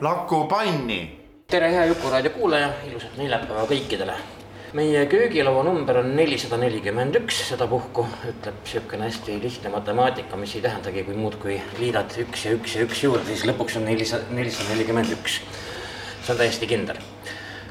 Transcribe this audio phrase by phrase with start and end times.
[0.00, 1.20] Laku panni.
[1.48, 4.12] tere, hea Jukuraadio kuulaja, ilusat neljapäeva kõikidele.
[4.76, 10.60] meie köögilaua number on nelisada nelikümmend üks, sedapuhku ütleb siukene hästi lihtne matemaatika, mis ei
[10.66, 14.28] tähendagi kui muud, kui liidad üks ja üks ja üks juurde, siis lõpuks on nelisada,
[14.36, 15.40] nelisada nelikümmend üks.
[16.26, 17.00] see on täiesti kindel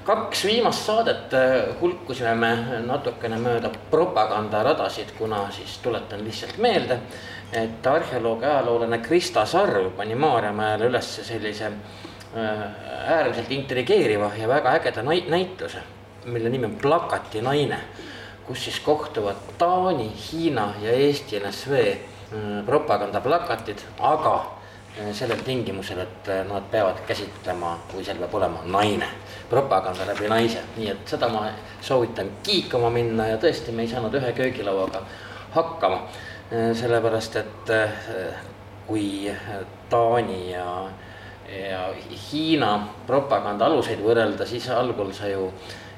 [0.06, 7.00] kaks viimast saadet äh, hulkusime me natukene mööda propagandaradasid, kuna siis tuletan lihtsalt meelde,
[7.54, 11.72] et arheoloog ja ajaloolane Krista Sarv pani Maarjamäele üles sellise
[12.36, 15.84] äärmiselt intrigeeriva ja väga ägeda näituse,
[16.26, 17.80] mille nimi on Plakati naine,
[18.48, 24.56] kus siis kohtuvad Taani, Hiina ja Eesti NSV äh, propagandaplakatid, aga
[25.12, 29.08] sellel tingimusel, et nad peavad käsitlema, kui seal peab olema naine
[29.50, 31.46] propaganda läbi naise, nii et seda ma
[31.84, 35.04] soovitan kiikama minna ja tõesti, me ei saanud ühe köögilauaga
[35.56, 36.08] hakkama.
[36.74, 37.72] sellepärast, et
[38.88, 39.32] kui
[39.90, 40.66] Taani ja,
[41.50, 41.88] ja
[42.32, 42.72] Hiina
[43.08, 45.50] propaganda aluseid võrrelda, siis algul sa ju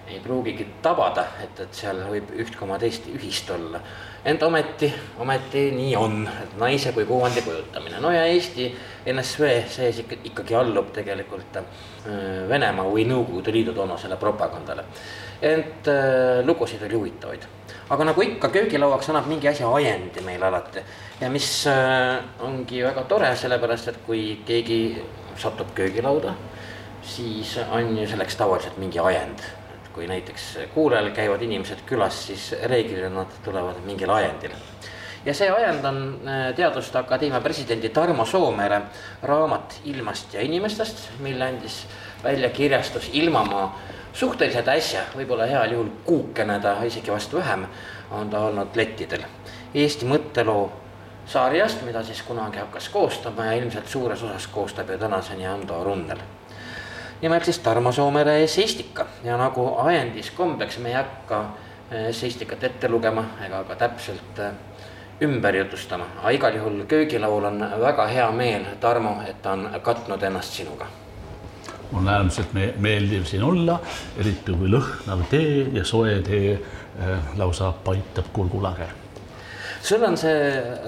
[0.08, 3.82] ei pruugigi tabada, et, et seal võib üht koma teist ühist olla.
[4.28, 4.88] ent ometi,
[5.20, 8.70] ometi nii on, et naise kui kuvandi kujutamine, no ja Eesti
[9.12, 11.68] NSV sees ikka, ikkagi allub tegelikult äh,
[12.50, 14.88] Venemaa või Nõukogude Liidu toonasele propagandale.
[15.42, 17.44] ent äh, lugusid oli huvitavaid,
[17.90, 20.84] aga nagu ikka, köögilauaks annab mingi asja ajendi meil alati
[21.20, 24.82] ja mis äh, ongi väga tore, sellepärast et kui keegi
[25.38, 26.34] satub köögilauda,
[27.02, 29.46] siis on ju selleks tavaliselt mingi ajend.
[29.94, 30.44] Kui näiteks
[30.74, 34.54] kuulajal käivad inimesed külas, siis reeglina nad tulevad mingil ajendil.
[35.26, 38.82] Ja see ajend on äh, Teaduste Akadeemia presidendi Tarmo Soomere
[39.24, 41.82] raamat Ilmast ja inimestest, mille andis
[42.24, 43.80] välja kirjastus Ilmamaa.
[44.14, 47.66] Suhteliselt äsja, võib-olla heal juhul kuukene ta, isegi vast vähem,
[48.12, 49.26] on ta olnud lettidel.
[49.74, 50.70] Eesti mõtteloo
[51.28, 56.18] sarjast, mida siis kunagi hakkas koostama ja ilmselt suures osas koostab ju tänaseni Ando Runnel.
[57.22, 62.90] nimelt siis Tarmo Soomere esseistika ja nagu ajendis kombeks, me ei hakka äh, esseistikat ette
[62.90, 64.52] lugema ega ka täpselt äh,
[65.22, 70.24] ümber jutustama, aga igal juhul köögilaual on väga hea meel, Tarmo, et ta on katnud
[70.24, 70.86] ennast sinuga.
[71.94, 73.80] on äärmiselt me meeldiv siin olla,
[74.18, 78.88] eriti kui lõhnav tee ja soe tee äh, lausa paitab kurgulage
[79.88, 80.40] sul on see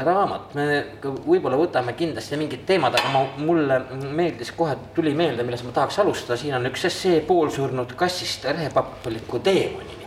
[0.04, 0.66] raamat, me
[1.04, 6.02] võib-olla võtame kindlasti mingid teemad, aga ma, mulle meeldis kohe, tuli meelde, millest ma tahaks
[6.04, 10.00] alustada, siin on üks essee poolsurnud kassist rehepappliku teemani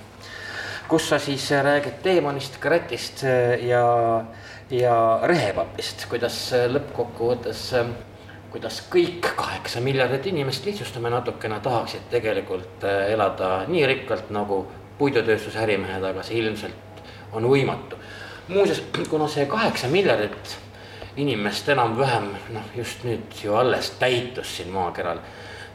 [0.92, 4.24] kus sa siis räägid teemonist, kratist äh, ja,
[4.70, 7.92] ja rehepapist, kuidas äh, lõppkokkuvõttes, äh,
[8.52, 14.66] kuidas kõik kaheksa miljardit inimest, lihtsustame natukene, tahaksid tegelikult elada nii rikkalt nagu
[14.98, 17.00] puidutööstuse ärimehed, aga see ilmselt
[17.32, 17.96] on võimatu.
[18.48, 20.56] Muuseas, kuna see kaheksa miljardit
[21.16, 25.20] inimest enam-vähem noh, just nüüd ju alles täitus siin maakeral,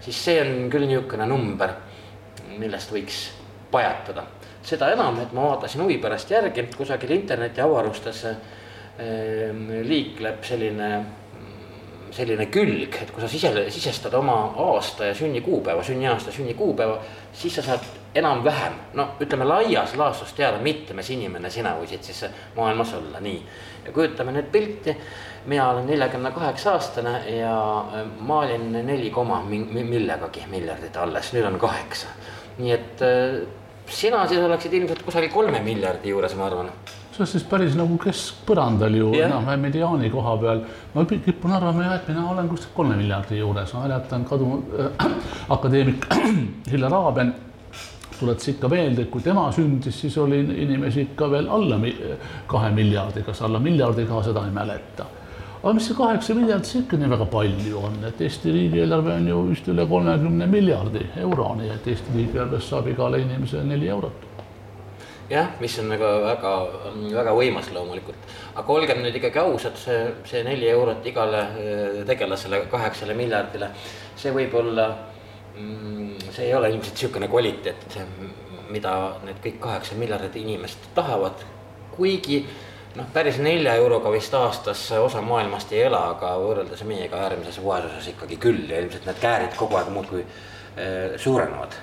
[0.02, 1.76] siis see on küll niisugune number,
[2.58, 3.28] millest võiks
[3.72, 4.26] pajatada.
[4.68, 10.90] Seda enam, et ma vaatasin huvi pärast järgi, kusagil interneti avarustes ehm, liikleb selline,
[12.18, 14.36] selline külg, et kui sa sise, sisestad oma
[14.66, 16.98] aasta ja sünnikuupäeva, sünniaasta, sünnikuupäeva,
[17.38, 17.86] siis sa saad
[18.18, 22.26] enam-vähem, no ütleme laias laastus teada, mitmes inimene sina võisid siis
[22.58, 23.38] maailmas olla, nii.
[23.86, 24.98] ja kujutame nüüd pilti,
[25.48, 27.54] mina olen neljakümne kaheksa aastane ja
[28.00, 32.12] ehm, maalin neli koma millegagi miljardit alles, nüüd on kaheksa.
[32.58, 33.08] nii et
[33.90, 36.72] sina siis oleksid ilmselt kusagil kolme miljardi juures, ma arvan.
[37.18, 39.32] See on siis päris nagu keskpõrandal ju yeah.
[39.32, 40.64] enam-vähem mediaani koha peal.
[40.94, 45.12] ma kipun arvama jah, et mina olen kuskil kolme miljardi juures, ma mäletan kadunud äh,
[45.58, 46.08] akadeemik
[46.72, 47.34] Hillar Aaben
[48.20, 51.78] tuletas ikka meelde, et kui tema sündis, siis oli inimesi ikka veel alla
[52.50, 55.06] kahe miljardi, kas alla miljardiga, seda ei mäleta
[55.58, 59.28] aga mis see kaheksa miljardit siis ikka nii väga palju on, et Eesti riigieelarve on
[59.32, 64.27] ju vist üle kolmekümne miljardi euro, nii et Eesti riigieelarvest saab igale inimesele neli eurot.
[65.30, 66.54] Jah, mis on nagu väga,
[67.18, 72.64] väga võimas loomulikult, aga olgem nüüd ikkagi ausad, see, see neli eurot igale äh, tegelasele,
[72.72, 73.72] kaheksale miljardile,
[74.18, 74.88] see võib olla,
[75.56, 78.00] mm, see ei ole ilmselt niisugune kvaliteet,
[78.72, 78.96] mida
[79.26, 81.44] need kõik kaheksa miljardit inimest tahavad,
[81.96, 82.42] kuigi
[82.98, 88.12] noh, päris nelja euroga vist aastas osa maailmast ei ela, aga võrreldes meiega äärmises vaesuses
[88.14, 88.66] ikkagi küll.
[88.70, 91.78] Ja ilmselt need käärid kogu aeg muudkui eh, suurenevad.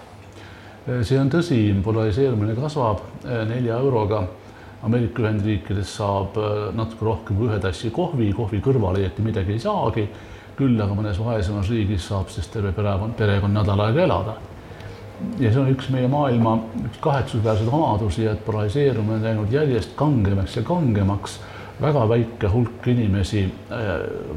[0.85, 4.25] See on tõsi, polariseerumine kasvab eh, nelja euroga.
[4.85, 9.63] Ameerika Ühendriikides saab eh, natuke rohkem kui ühe tassi kohvi, kohvi kõrvale õieti midagi ei
[9.63, 10.09] saagi.
[10.55, 14.35] küll aga mõnes vaesemas riigis saab siis terve perekond, perekond nädal aega elada
[15.41, 16.53] ja see on üks meie maailma
[16.85, 21.41] üks kahetsusväärseid omadusi, et polariseerumine on läinud järjest kangemaks ja kangemaks.
[21.81, 23.89] väga väike hulk inimesi äh,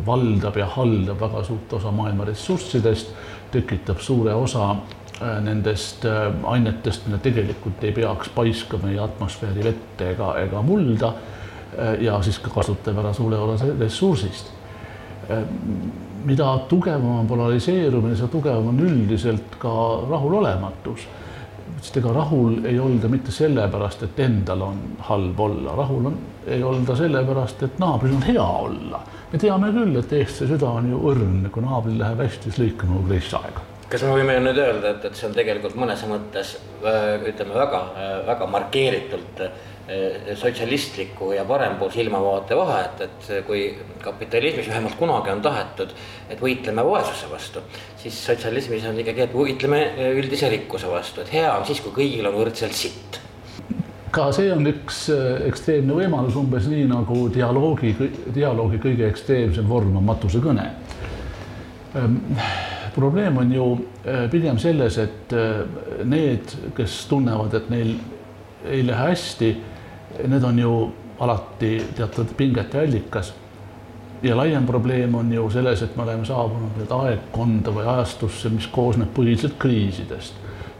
[0.06, 3.14] valdab ja haldab väga suurt osa maailma ressurssidest,
[3.52, 10.12] tekitab suure osa äh, nendest äh, ainetest, mida tegelikult ei peaks paiskama meie atmosfääri vette
[10.14, 11.14] ega, ega mulda.
[12.00, 14.48] ja siis ka kasutab ära suure osa ressursist
[16.28, 19.74] mida tugevam on polariseerumine, seda tugevam on üldiselt ka
[20.10, 21.08] rahulolematus.
[21.82, 24.80] sest ega rahul ei olda mitte sellepärast, et endal on
[25.10, 26.18] halb olla, rahul on,
[26.48, 29.02] ei olda sellepärast, et naabril on hea olla.
[29.32, 32.98] me teame küll, et eestlase süda on ju õrn, kui naabril läheb hästi, siis lõikame
[32.98, 37.28] nagu aega kas me võime nüüd öelda, et, et see on tegelikult mõnes mõttes äh,
[37.32, 39.44] ütleme väga, äh, väga markeeritult
[39.88, 43.62] Eh, sotsialistliku ja parempoolse ilmavaate vahe, et, et kui
[44.04, 45.94] kapitalismis vähemalt kunagi on tahetud,
[46.28, 47.64] et võitleme vaesuse vastu,
[47.96, 49.80] siis sotsialismis on ikkagi, et võitleme
[50.20, 53.22] üldise rikkuse vastu, et hea on siis, kui kõigil on võrdselt sitt
[54.12, 55.06] ka see on üks
[55.48, 57.96] ekstreemne võimalus, umbes nii nagu dialoogi,
[58.36, 60.72] dialoogi kõige ekstreemsem vorm on matusekõne.
[62.98, 63.66] Probleem on ju
[64.04, 65.34] eh, pigem selles, et
[66.04, 67.96] need, kes tunnevad, et neil
[68.66, 69.52] ei lähe hästi
[70.28, 73.34] need on ju alati teatud pingete allikas.
[74.24, 78.68] ja laiem probleem on ju selles, et me oleme saabunud nüüd aegkonda või ajastusse, mis
[78.68, 80.34] koosneb põhiliselt kriisidest.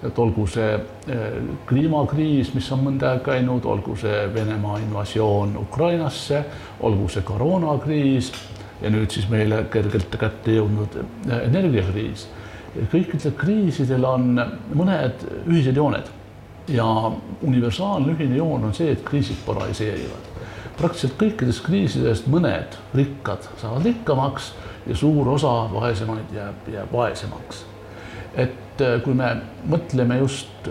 [0.04, 6.44] et olgu see eh, kliimakriis, mis on mõnda aega käinud, olgu see Venemaa invasioon Ukrainasse,
[6.80, 8.32] olgu see koroonakriis
[8.82, 12.28] ja nüüd siis meile kergelt kätte jõudnud eh, energiakriis.
[12.92, 14.38] kõikidel kriisidel on
[14.76, 16.12] mõned ühised jooned
[16.68, 16.86] ja
[17.42, 20.34] universaalne ühine joon on see, et kriisid polariseerivad.
[20.78, 24.52] praktiliselt kõikidest kriisidest mõned rikkad saavad rikkamaks
[24.88, 27.66] ja suur osa vaesemaid jääb, jääb vaesemaks.
[28.36, 29.32] et äh, kui me
[29.70, 30.70] mõtleme just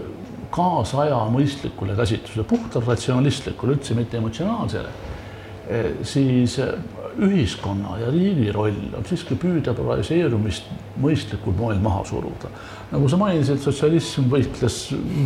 [0.50, 6.76] kaasaja mõistlikule käsitlusele, puhtalt ratsionalistlikule, üldse mitte emotsionaalsele, äh, siis äh,
[7.22, 10.66] ühiskonna ja riigi roll on siiski püüda polariseerumist
[11.00, 12.50] mõistlikul moel maha suruda.
[12.90, 14.76] nagu sa mainisid, sotsialism võitles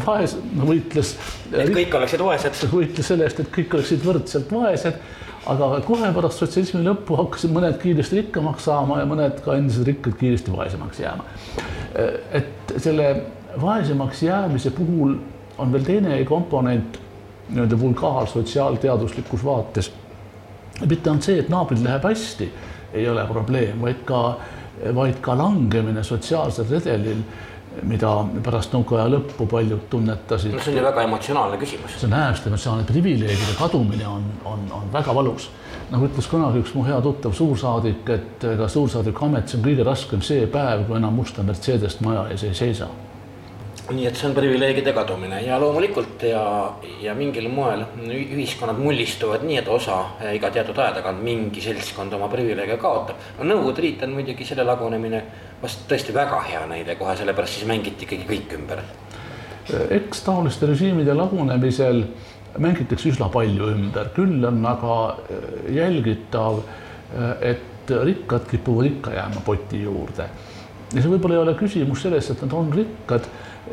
[0.04, 1.16] vaes-, võitles.
[1.52, 2.62] et kõik oleksid vaesed.
[2.70, 5.00] võitles selle eest, et kõik oleksid võrdselt vaesed,
[5.50, 10.18] aga kohe pärast sotsialismi lõppu hakkasid mõned kiiresti rikkamaks saama ja mõned ka endised rikkad
[10.20, 11.24] kiiresti vaesemaks jääma.
[12.32, 13.14] et selle
[13.60, 15.16] vaesemaks jäämise puhul
[15.58, 17.00] on veel teine komponent
[17.50, 19.90] nii-öelda vulgaarsotsiaalteaduslikus vaates
[20.86, 22.48] mitte ainult see, et naabril läheb hästi,
[22.92, 24.20] ei ole probleem, vaid ka,
[24.96, 27.22] vaid ka langemine sotsiaalsel redelil,
[27.86, 28.10] mida
[28.42, 30.52] pärast nõukaaja lõppu paljud tunnetasid.
[30.56, 31.94] no see on ju väga emotsionaalne küsimus.
[32.00, 35.50] see on äärmiselt emotsionaalne, privileegide kadumine on, on, on väga valus.
[35.90, 39.86] nagu ütles kunagi üks mu hea tuttav suursaadik, et ega suursaadiku amet, see on kõige
[39.86, 42.90] raskem see päev, kui enam musta Mercedest maja ees ei seisa
[43.90, 46.42] nii et see on privileegide kadumine ja loomulikult ja,
[47.02, 49.98] ja mingil moel ühiskonnad mullistuvad nii, et osa
[50.34, 53.18] iga teatud aja tagant mingi seltskond oma privileege kaotab.
[53.38, 55.22] no Nõukogude Liit on muidugi selle lagunemine
[55.62, 58.84] vast tõesti väga hea näide kohe, sellepärast siis mängiti ikkagi kõik ümber.
[59.96, 62.04] eks taoliste režiimide lagunemisel
[62.58, 66.62] mängitakse üsna palju ümber, küll on aga äh, jälgitav,
[67.42, 70.28] et rikkad kipuvad ikka jääma poti juurde.
[70.94, 73.26] ja see võib-olla ei ole küsimus sellest, et nad on rikkad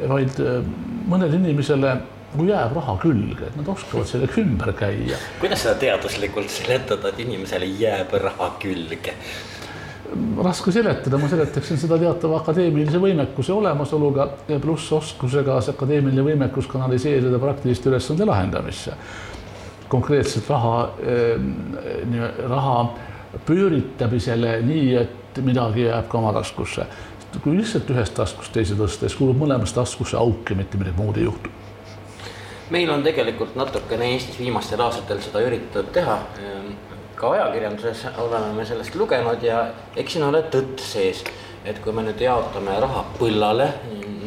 [0.08, 0.62] vaid äh,
[1.10, 5.20] mõnele inimesele nagu jääb raha külge, et nad oskavad sellega ümber käia.
[5.42, 9.16] kuidas seda teaduslikult seletada, et inimesele jääb raha külge?
[10.44, 14.30] raske seletada, ma seletaksin seda teatava akadeemilise võimekuse olemasoluga
[14.64, 18.94] pluss oskusega see akadeemiline võimekus kanaliseerida praktiliste ülesande lahendamisse.
[19.88, 22.80] konkreetselt raha, äh, raha
[23.46, 26.88] pööritamisele nii, et midagi jääb ka oma taskusse
[27.44, 31.18] kui lihtsalt ühest taskust teise tõsta, siis kulub mõlemas taskusse auk ja mitte midagi muud
[31.18, 31.50] ei juhtu.
[32.70, 36.20] meil on tegelikult natukene Eestis viimastel aastatel seda üritatud teha.
[37.16, 41.24] ka ajakirjanduses oleme me sellest lugenud ja eks siin ole tõtt sees,
[41.66, 43.72] et kui me nüüd jaotame raha põllale,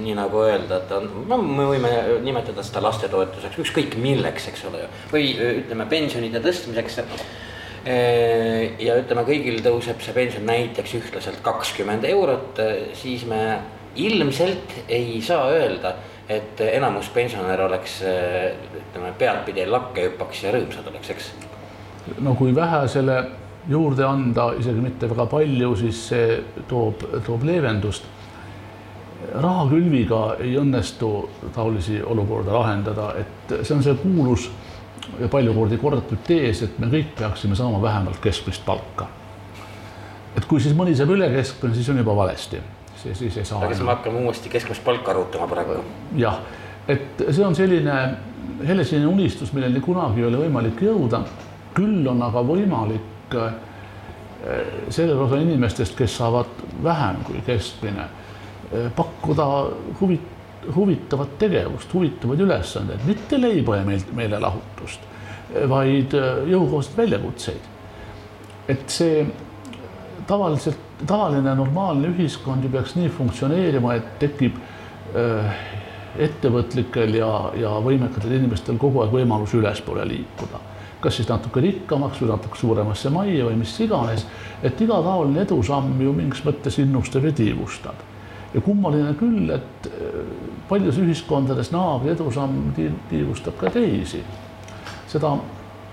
[0.00, 1.92] nii nagu öelda, et on, no me võime
[2.24, 6.98] nimetada seda lastetoetuseks, ükskõik milleks, eks ole ju, või ütleme pensionide tõstmiseks
[7.84, 13.58] ja ütleme, kõigil tõuseb see pension näiteks ühtlaselt kakskümmend eurot, äh, siis me
[13.96, 15.94] ilmselt ei saa öelda,
[16.30, 21.30] et enamus pensionäre oleks ütleme peadpidi lakke hüppaks ja rõõmsad oleks, eks.
[22.22, 23.16] no kui vähesele
[23.68, 28.04] juurde anda, isegi mitte väga palju, siis see toob, toob leevendust.
[29.30, 31.10] rahakülviga ei õnnestu
[31.54, 34.48] taolisi olukorda lahendada, et see on see kuulus
[35.20, 39.06] ja palju kordi korratud tees, et me kõik peaksime saama vähemalt keskmist palka.
[40.36, 42.60] et kui siis mõni saab üle keskmine, siis on juba valesti,
[42.96, 43.58] siis, siis ei saa.
[43.58, 45.80] aga siis me hakkame uuesti keskmist palka arutama praegu.
[46.16, 46.40] jah,
[46.88, 47.96] et see on selline
[48.66, 51.24] helesinine unistus, milleni kunagi ei ole võimalik jõuda.
[51.74, 53.52] küll on aga võimalik eh,
[54.88, 58.08] sellel osal inimestest, kes saavad vähem kui keskmine,
[58.72, 59.46] eh, pakkuda
[60.00, 60.18] huvi,
[60.74, 65.06] huvitavat tegevust, huvitavaid ülesandeid, mitte leiba ja meelt, meelelahutust,
[65.68, 67.68] vaid eh, jõukohaseid väljakutseid.
[68.70, 69.24] et see
[70.26, 74.58] tavaliselt, tavaline normaalne ühiskond ju peaks nii funktsioneerima, et tekib
[76.18, 80.66] ettevõtlikel ja, ja võimekatel inimestel kogu aeg võimalus ülespoole liikuda.
[81.00, 84.26] kas siis natuke rikkamaks või natuke suuremasse majja või mis iganes,
[84.62, 88.02] et iga taoline edusamm ju mingis mõttes innustab ja tiivustab.
[88.54, 89.90] ja kummaline küll, et
[90.70, 92.72] paljudes ühiskondades naabri edusamm
[93.10, 94.22] tiivustab ka teisi.
[95.10, 95.34] seda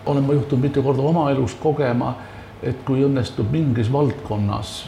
[0.05, 2.13] olen ma juhtunud mitu korda oma elus kogema,
[2.63, 4.85] et kui õnnestub mingis valdkonnas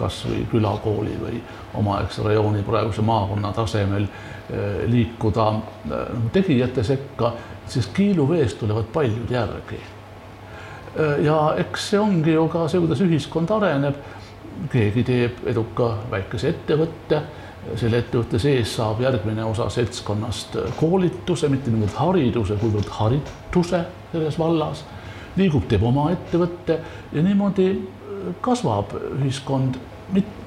[0.00, 1.40] kasvõi külakooli või
[1.76, 7.32] omaaegse rajooni praeguse maakonna tasemel eh, liikuda eh, tegijate sekka,
[7.70, 9.80] siis kiiluveest tulevad paljud järgi.
[9.80, 14.08] Eh, ja eks see ongi ju ka see, kuidas ühiskond areneb.
[14.72, 17.22] keegi teeb eduka väikese ettevõtte,
[17.76, 24.84] selle ettevõtte sees saab järgmine osa seltskonnast koolituse, mitte niivõrd hariduse, kuivõrd harituse selles vallas.
[25.36, 26.80] liigub, teeb oma ettevõtte
[27.12, 27.68] ja niimoodi
[28.40, 29.78] kasvab ühiskond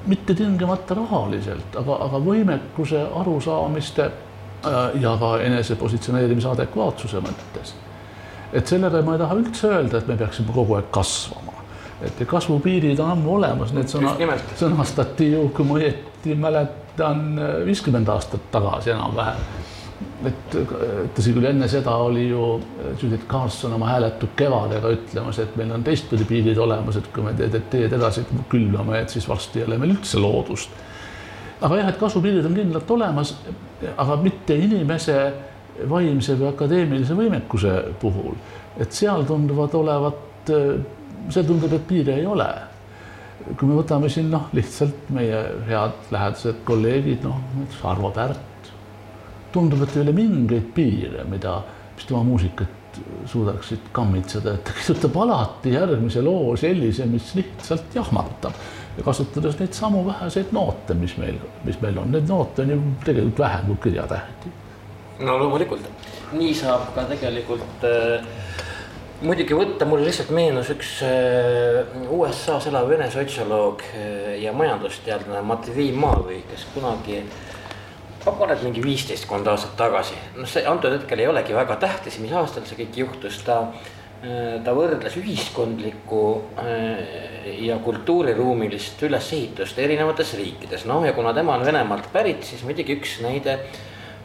[0.06, 7.74] mitte tingimata rahaliselt, aga, aga võimekuse, arusaamiste äh, ja ka enese positsioneerimise adekvaatsuse mõttes.
[8.52, 11.56] et sellele ma ei taha üldse öelda, et me peaksime kogu aeg kasvama,
[12.04, 14.12] et kasvupiirid on ammu olemas, need sõna,
[14.60, 16.83] sõnastati ju, kui ma õieti mäletan,
[17.66, 19.40] viiskümmend aastat tagasi enam-vähem.
[20.24, 20.56] Et
[21.16, 22.44] tõsi küll, enne seda oli ju
[23.00, 27.34] Judith Carson oma hääletu kevadega ütlemas, et meil on teistpidi piirid olemas, et kui me
[27.36, 30.70] teed, teed edasi külvame, et siis varsti ei ole meil üldse loodust.
[31.60, 33.34] aga jah, et kasvupiirid on kindlalt olemas,
[33.96, 35.18] aga mitte inimese
[35.90, 38.36] vaimse või akadeemilise võimekuse puhul,
[38.80, 40.52] et seal tunduvad olevat,
[41.28, 42.48] seal tundub, et piire ei ole
[43.44, 47.40] kui me võtame siin noh, lihtsalt meie head lähedased kolleegid, noh,
[47.90, 48.70] Arvo Pärt,
[49.54, 51.58] tundub, et ei ole mingeid piire, mida,
[51.94, 52.80] mis tema muusikat
[53.26, 58.54] suudaksid kammitseda, et ta kirjutab alati järgmise loo sellise, mis lihtsalt jahmatab.
[58.94, 62.76] Ja kasutades neid samu väheseid noote, mis meil, mis meil on, neid noote on ju
[63.02, 64.52] tegelikult vähem kui kirjatähti.
[65.26, 65.82] no loomulikult,
[66.34, 68.22] nii saab ka tegelikult äh,
[69.22, 75.92] muidugi võtta, mulle lihtsalt meenus üks äh, USA-s elav vene sotsioloog äh, ja majandusteadlane Matvei
[75.94, 77.52] Mavi, kes kunagi äh,
[78.24, 82.64] et mingi viisteistkond aastat tagasi, noh, see antud hetkel ei olegi väga tähtis, mis aastal
[82.66, 83.58] see kõik juhtus, ta,
[84.64, 86.22] ta võrdles ühiskondlikku
[86.58, 92.96] äh, ja kultuuriruumilist ülesehitust erinevates riikides, noh ja kuna tema on Venemaalt pärit, siis muidugi
[92.98, 93.82] üks näide äh,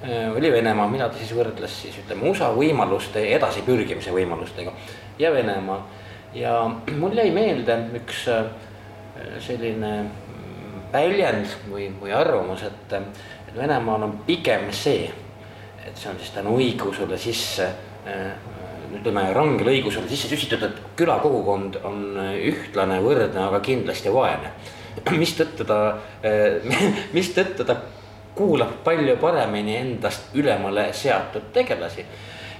[0.07, 4.71] oli Venemaa, mida ta siis võrdles siis ütleme USA võimaluste edasipürgimise võimalustega
[5.19, 5.79] ja Venemaa.
[6.33, 6.53] ja
[7.01, 8.45] mul jäi meelde üks äh,
[9.43, 9.93] selline
[10.93, 12.95] väljend või, või arvamus, et
[13.49, 15.09] et Venemaal on pigem see,
[15.85, 17.67] et see on siis tänu õigeusule sisse
[18.07, 18.31] äh,
[18.99, 24.53] ütleme rangele õigusele sisse süstitud, et külakogukond on ühtlane, võrdne, aga kindlasti vaene.
[25.21, 25.79] mistõttu ta,
[26.23, 26.61] äh,
[27.17, 27.81] mistõttu ta
[28.39, 32.05] kuulab palju paremini endast ülemale seatud tegelasi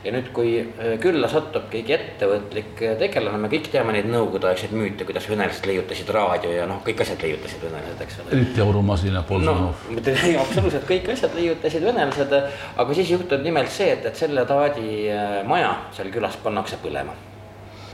[0.03, 4.71] ja nüüd, kui äh, külla satub keegi ettevõtlik äh, tegelane, me kõik teame neid nõukogudeaegseid
[4.75, 8.31] müüte, kuidas venelased leiutasid raadio ja noh, kõik asjad leiutasid venelased, eks ole.
[8.37, 10.05] eriti aurumasina Polzunov no,.
[10.45, 12.37] absoluutselt kõik asjad leiutasid venelased,
[12.79, 17.17] aga siis juhtub nimelt see, et, et selle taadi äh, maja seal külas pannakse põlema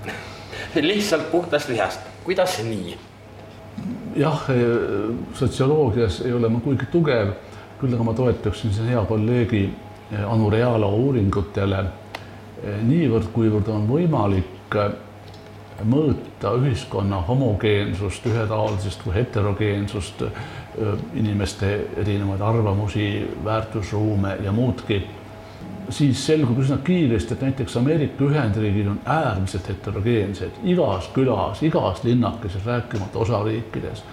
[0.91, 2.93] lihtsalt puhtast vihast, kuidas nii?
[4.15, 4.45] jah,
[5.35, 7.33] sotsioloogias ei ole ma kuigi tugev,
[7.79, 9.65] küll aga ma toetuksin siin hea kolleegi
[10.27, 11.83] Anu Realo uuringutele.
[12.63, 14.93] Eh, niivõrd, kuivõrd on võimalik eh,
[15.83, 23.09] mõõta ühiskonna homogeensust, ühetaolisust või heterogeensust, eh, inimeste erinevaid arvamusi,
[23.45, 25.01] väärtusruume ja muudki,
[25.89, 32.65] siis selgub üsna kiiresti, et näiteks Ameerika Ühendriigid on äärmiselt heterogeensed, igas külas, igas linnakeses,
[32.65, 34.03] rääkimata osariikides,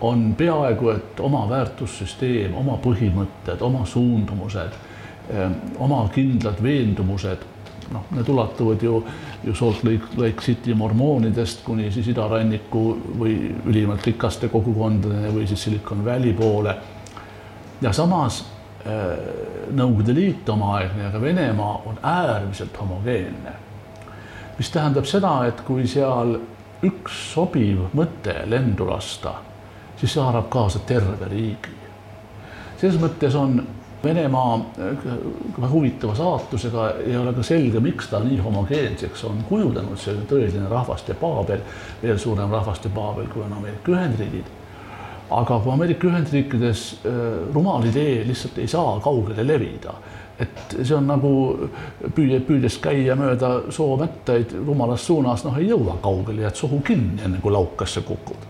[0.00, 4.76] on peaaegu et oma väärtussüsteem, oma põhimõtted, oma suundumused
[5.78, 7.42] oma kindlad veendumused,
[7.92, 9.00] noh, need ulatuvad ju,
[9.44, 12.84] ju Salt Lake, Lake City mormoonidest kuni siis idaranniku
[13.20, 13.34] või
[13.68, 16.76] ülimalt rikaste kogukondadeni või siis Silicon Valley poole.
[17.80, 18.44] ja samas
[19.68, 23.52] Nõukogude Liit omaaegne ja ka Venemaa on äärmiselt homogeenne.
[24.58, 26.38] mis tähendab seda, et kui seal
[26.82, 29.34] üks sobiv mõte lendu lasta,
[29.98, 31.74] siis see haarab kaasa terve riigi.
[32.80, 33.60] selles mõttes on
[33.98, 40.14] Venemaa väga huvitava saatusega, ei ole ka selge, miks ta nii homogeenseks on kujunenud, see
[40.30, 41.64] tõeline rahvaste paabel,
[42.02, 44.54] veel suurem rahvaste paabel, kui on Ameerika Ühendriigid
[45.30, 47.16] aga kui Ameerika Ühendriikides äh,
[47.54, 49.94] rumal idee lihtsalt ei saa kaugele levida,
[50.40, 51.32] et see on nagu
[52.14, 57.42] püüe, püüdes käia mööda soomättaid rumalas suunas, noh, ei jõua kaugele, jääd sohu kinni, enne
[57.42, 58.46] kui laukasse kukud.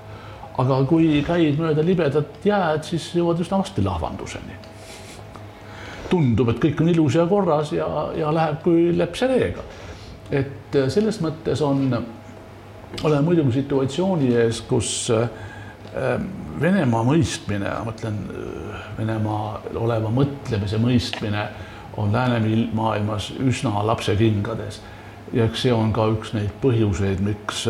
[0.58, 4.56] Aga kui käid mööda libedat jääd, siis jõuad üsna varsti lahvanduseni.
[6.08, 7.86] tundub, et kõik on ilus ja korras ja,
[8.16, 9.62] ja läheb kui leps ereega.
[10.30, 11.92] et äh, selles mõttes on,
[13.02, 15.28] oleme muidugi situatsiooni ees, kus äh,
[16.60, 18.16] Venemaa mõistmine, ma mõtlen
[18.98, 21.46] Venemaa oleva mõtlemise mõistmine
[21.96, 24.80] on läänemaailmas üsna lapsekingades.
[25.32, 27.66] ja eks see on ka üks neid põhjuseid, miks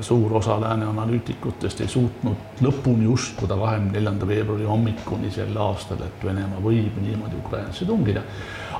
[0.00, 6.24] suur osa lääne analüütikutest ei suutnud lõpuni uskuda kahekümne neljanda veebruari hommikuni sel aastal, et
[6.24, 8.24] Venemaa võib niimoodi Ukrainasse tungida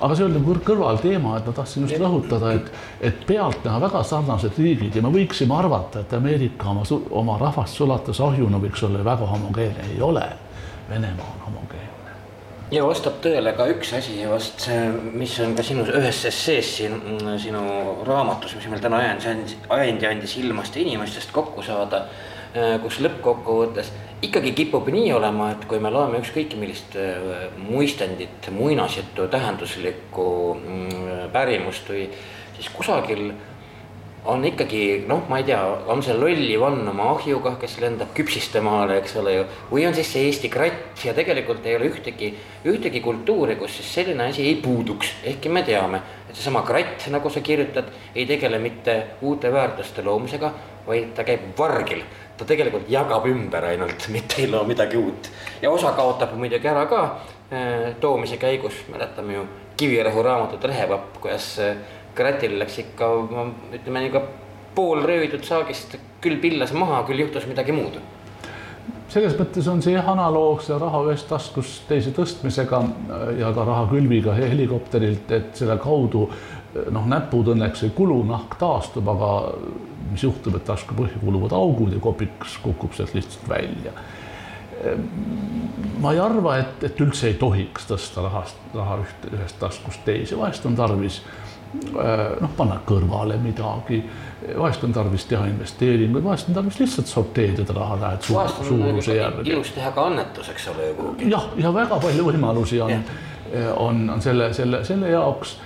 [0.00, 2.70] aga see oli nagu kõrvalteema, et ma tahtsin just rõhutada, et,
[3.10, 6.84] et pealtnäha väga sarnased riigid ja me võiksime arvata, et Ameerika oma,
[7.22, 10.24] oma rahvast sulatas ahjuna võiks olla väga homogeenne, ei ole.
[10.90, 11.69] Venemaa on homogeenne.
[12.70, 16.74] Ja vastab tõele ka üks asi ja vast see, mis on ka sinu ühes essees
[16.78, 16.98] siin
[17.42, 17.62] sinu
[18.06, 22.06] raamatus, mis meil täna ajendi, ajendi andis ilmast ja inimestest kokku saada
[22.50, 23.92] Äh, kus lõppkokkuvõttes
[24.26, 30.24] ikkagi kipub nii olema, et kui me loeme ükskõik millist äh, muistendit, muinasjutu tähenduslikku
[30.56, 32.08] mm, pärimust või
[32.56, 33.28] siis kusagil
[34.24, 38.98] on ikkagi noh, ma ei tea, on see loll Ivan oma ahjuga, kes lendab küpsistemaale,
[39.00, 42.32] eks ole ju, või on siis see Eesti kratt ja tegelikult ei ole ühtegi,
[42.68, 47.32] ühtegi kultuuri, kus siis selline asi ei puuduks, ehkki me teame, et seesama kratt, nagu
[47.32, 50.52] sa kirjutad, ei tegele mitte uute väärtuste loomisega,
[50.86, 52.04] vaid ta käib vargil.
[52.40, 55.28] Ta tegelikult jagab ümber ainult, mitte ei loo midagi uut.
[55.62, 57.00] ja osa kaotab muidugi ära ka
[57.52, 59.48] äh, toomise käigus, mäletame ju
[59.80, 61.76] Kivirähu raamatut Rehepapp, kuidas äh,
[62.14, 63.10] Kratil läks ikka,
[63.76, 64.24] ütleme nii ka
[64.74, 68.00] pool röövitud saagist küll pillas maha, küll juhtus midagi muud
[69.10, 74.36] selles mõttes on see analoog selle raha ühest taskust teise tõstmisega äh, ja ka rahakülviga
[74.38, 76.28] helikopterilt, et selle kaudu
[76.94, 79.30] noh, näpud õnneks ei kulu, nahk taastub, aga
[80.10, 83.92] mis juhtub, et tasku põhja kuluvad augud ja kopiks kukub sealt lihtsalt välja.
[86.00, 90.38] ma ei arva, et, et üldse ei tohiks tõsta rahast, raha ühte, ühest taskust teise,
[90.40, 91.20] vahest on tarvis
[91.94, 94.00] noh, panna kõrvale midagi,
[94.56, 99.50] vahest on tarvis teha investeeringuid, vahest on tarvis lihtsalt sorteerida raha, lähed suur, suuruse järgi.
[99.52, 101.30] ilus teha ka annetus, eks ole ju kuhugi.
[101.30, 103.04] jah, ja väga palju võimalusi on,
[103.76, 105.58] on, on selle, selle, selle jaoks,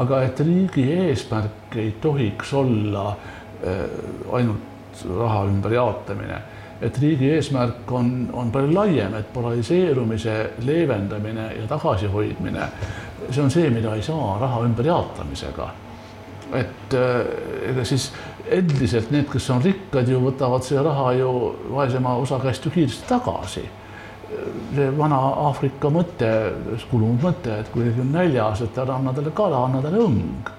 [0.00, 3.10] aga et riigi eesmärk ei tohiks olla
[3.60, 3.84] Äh,
[4.32, 6.38] ainult raha ümberjaotamine,
[6.80, 12.68] et riigi eesmärk on, on palju laiem, et polariseerumise leevendamine ja tagasihoidmine,
[13.30, 15.70] see on see, mida ei saa raha ümberjaotamisega.
[16.50, 18.08] et äh, ega siis
[18.50, 21.28] endiselt need, kes on rikkad ju võtavad selle raha ju
[21.70, 23.68] vaesema osa käest ju kiiresti tagasi
[24.74, 26.30] see vana Aafrika mõte,
[26.90, 30.50] kulunud mõte, et kui keegi on näljas, et ära anna talle kala, anna talle õng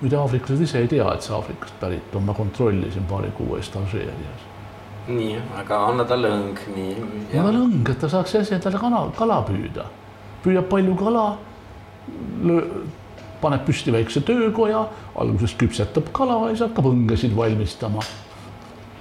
[0.00, 3.76] muide, aafriklased ise ei tea, et see Aafrikast pärit on, ma kontrollisin paari kuu eest
[3.76, 4.46] Alžeerias.
[5.08, 6.94] Nii, aga anna talle õng, nii.
[7.32, 9.88] anna talle õng, et ta saaks ise endale kala, kala püüda.
[10.44, 11.24] püüab palju kala,
[13.42, 14.84] paneb püsti väikse töökoja,
[15.18, 18.02] alguses küpsetab kala ja siis hakkab õngesid valmistama.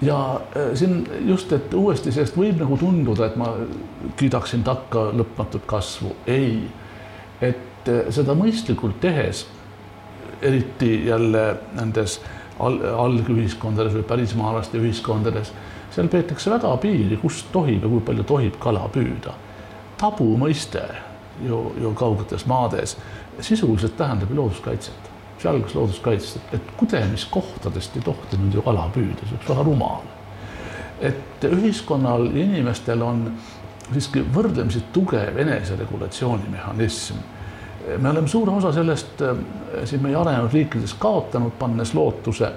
[0.02, 0.18] ja
[0.56, 3.54] äh, siin just, et uuesti sellest võib nagu tunduda, et ma
[4.18, 6.68] kiidaksin takka lõpmatut kasvu, ei,
[7.42, 9.48] et äh, seda mõistlikult tehes
[10.42, 12.20] eriti jälle nendes
[12.60, 15.50] al-, algühiskondades või pärismaalaste ühiskondades,
[15.98, 19.34] seal peetakse väga piiri, kus tohib ja kui palju tohib kala püüda.
[19.98, 20.84] tabu mõiste
[21.42, 22.98] ju, ju kaugetes maades
[23.42, 25.10] sisuliselt tähendab looduskaitset,
[25.42, 30.06] see algas looduskaitsest, et kudemiskohtadest ei tohtinud ju kala püüda, see oleks väga rumal.
[31.02, 33.26] et ühiskonnal inimestel on
[33.94, 37.18] siiski võrdlemisi tugev eneseregulatsioonimehhanism
[37.98, 39.38] me oleme suure osa sellest äh,
[39.86, 42.52] siin meie arenenud riikides kaotanud, pannes lootuse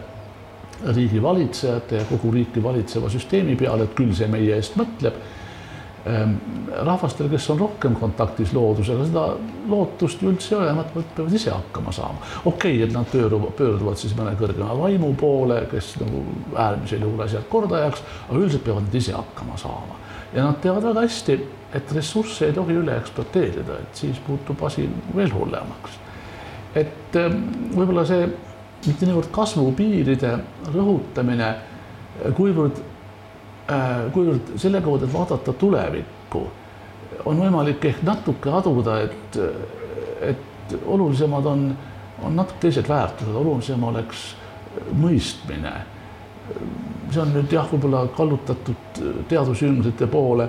[0.95, 5.21] riigi valitsejate ja kogu riiki valitseva süsteemi peale, et küll see meie eest mõtleb.
[6.09, 6.35] Ehm,
[6.87, 9.25] rahvastel, kes on rohkem kontaktis loodusega, seda
[9.69, 12.23] lootust ju üldse ei ole, nad peavad ise hakkama saama.
[12.45, 16.25] okei okay,, et nad pööruvad, pöörduvad siis mõne kõrgema vaimu poole, kes nagu
[16.57, 20.01] äärmisel juhul asjad korda ajaks, aga üldiselt peavad nad ise hakkama saama.
[20.33, 21.41] ja nad teavad väga hästi,
[21.75, 26.01] et ressursse ei tohi üle ekspluateerida, et siis muutub asi veel hullemaks.
[26.75, 27.43] et ehm,
[27.77, 28.25] võib-olla see
[28.87, 30.33] mitte niivõrd kasvupiiride
[30.73, 31.51] rõhutamine,
[32.37, 32.81] kuivõrd
[33.71, 36.41] Äh, kuivõrd selle kaudu, et vaadata tulevikku,
[37.31, 39.37] on võimalik ehk natuke aduda, et,
[40.27, 41.63] et olulisemad on,
[42.27, 44.25] on natuke teised väärtused, olulisem oleks
[44.99, 45.75] mõistmine.
[47.13, 48.99] see on nüüd jah, võib-olla kallutatud
[49.31, 50.49] teadusündmuste poole,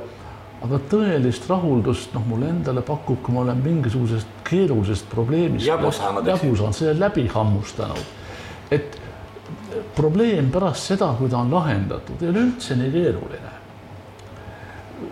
[0.66, 6.74] aga tõelist rahuldust noh, mulle endale pakub, kui ma olen mingisugusest keerulisest probleemist jagu saanud,
[6.74, 8.21] selle läbi hammustanud.
[8.72, 9.00] Et
[9.96, 13.52] probleem pärast seda, kui ta on lahendatud, ei ole üldse nii keeruline.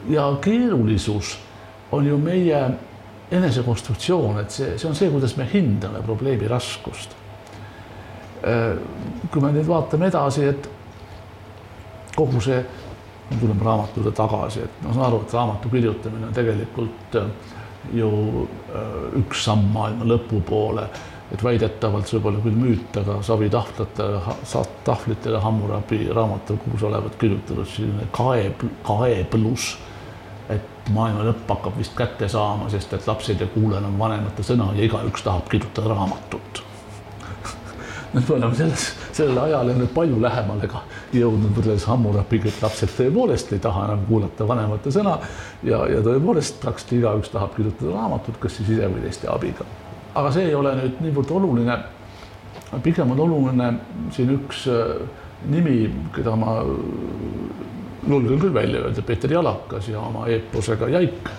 [0.09, 1.37] ja keerulisus
[1.91, 2.59] on ju meie
[3.31, 7.15] enesekonstruktsioon, et see, see on see, kuidas me hindame probleemi raskust.
[9.31, 10.69] kui me nüüd vaatame edasi, et
[12.15, 12.61] kogu see,
[13.39, 17.17] tuleme raamatule tagasi, et ma saan aru, et raamatu kirjutamine on tegelikult
[17.93, 18.09] ju
[19.19, 20.87] üks samm maailma lõpu poole
[21.33, 24.21] et väidetavalt, see olla küll müüt, aga Savi tahvlatele,
[24.85, 29.75] tahvlitele Hammurabi raamatukogus olevat kirjutatud selline kaeb, kaeblus,
[30.49, 34.71] et maailma lõpp hakkab vist kätte saama, sest et lapsed ei kuule enam vanemate sõna
[34.77, 36.63] ja igaüks tahab kirjutada raamatut.
[38.15, 40.81] Nüüd me oleme selles, sellele ajale nüüd palju lähemale ka
[41.13, 45.19] jõudnud võrreldes Hammurabiga, et lapsed tõepoolest ei taha enam kuulata vanemate sõna
[45.61, 49.69] ja, ja tõepoolest praktiliselt igaüks tahab kirjutada raamatut, kas siis ise või teiste abiga
[50.13, 51.77] aga see ei ole nüüd niivõrd oluline.
[52.83, 53.73] pigem on oluline
[54.13, 54.97] siin üks äh,
[55.49, 56.59] nimi, keda ma
[58.07, 61.29] julgen küll välja öelda, Peeter Jalakas ja oma eeposega Jaik,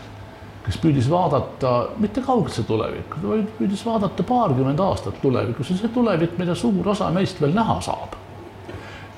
[0.67, 5.95] kes püüdis vaadata mitte kaugesse tulevikku, vaid püüdis vaadata paarkümmend aastat tulevikku, see on see
[5.95, 8.20] tulevik, mida suur osa meist veel näha saab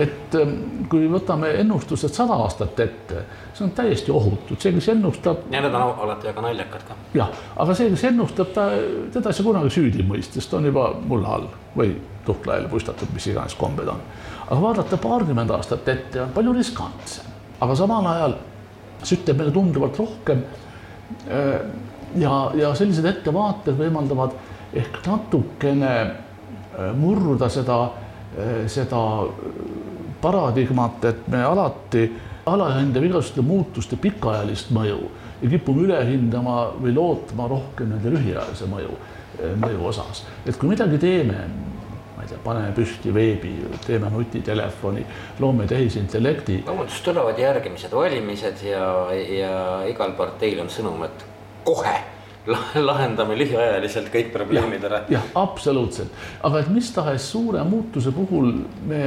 [0.03, 0.55] et ähm,
[0.91, 5.47] kui võtame ennustused sada aastat ette, see on täiesti ohutud, see, kes ennustab.
[5.53, 6.97] ja need on alati väga naljakad ka.
[7.17, 7.35] jah,
[7.65, 8.69] aga see, kes ennustab, ta,
[9.15, 11.95] teda ei saa kunagi süüdi mõista, sest ta on juba mulla all või
[12.27, 14.01] tuhkla all puistatud, mis iganes kombed on.
[14.49, 18.39] aga vaadata paarkümmend aastat ette on palju riskantsem, aga samal ajal
[19.03, 20.45] see ütleb meile tunduvalt rohkem.
[21.29, 21.59] Äh,
[22.21, 24.37] ja, ja sellised ettevaated võimaldavad
[24.79, 27.79] ehk natukene äh, murda seda,
[28.37, 29.03] äh, seda
[30.23, 32.07] paradigmat, et me alati
[32.47, 35.03] alahindame igasuguste muutuste pikaajalist mõju
[35.43, 38.97] ja kipume üle hindama või lootma rohkem nende lühiajalise mõju,
[39.63, 40.25] mõju osas.
[40.47, 41.39] et kui midagi teeme,
[42.17, 43.53] ma ei tea, paneme püsti veebi,
[43.87, 45.05] teeme nutitelefoni,
[45.43, 46.63] loome tehisintellekti.
[46.67, 49.55] vabandust, tulevad järgmised valimised ja, ja
[49.91, 51.27] igal parteil on sõnum, et
[51.65, 51.99] kohe
[52.89, 55.05] lahendame lühiajaliselt kõik probleemid ära.
[55.11, 56.11] jah, absoluutselt,
[56.43, 58.55] aga et mis tahes suure muutuse puhul
[58.87, 59.05] me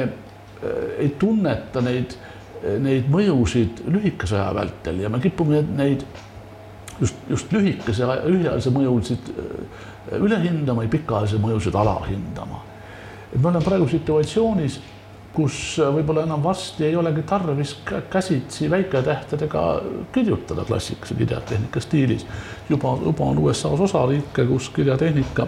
[1.00, 2.16] ei tunneta neid,
[2.82, 6.06] neid mõjusid lühikese aja vältel ja me kipume neid
[7.00, 12.62] just, just lühikese, lühiajalise mõjusid äh, üle hindama ja pikaajalise mõjusid alahindama.
[13.34, 14.80] et me oleme praegu situatsioonis,
[15.36, 17.76] kus äh, võib-olla enam varsti ei olegi tarvis
[18.10, 19.66] käsitsi väiketähtedega
[20.14, 22.26] kirjutada klassikalise kirjatehnika stiilis.
[22.70, 25.48] juba, juba on USA-s osariike, kus kirjatehnika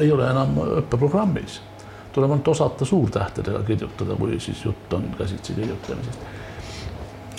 [0.00, 1.60] ei ole enam õppeprogrammis
[2.12, 6.26] tuleb ainult osata suurtähtedega kirjutada, kui siis jutt on käsitsi kirjutamisest.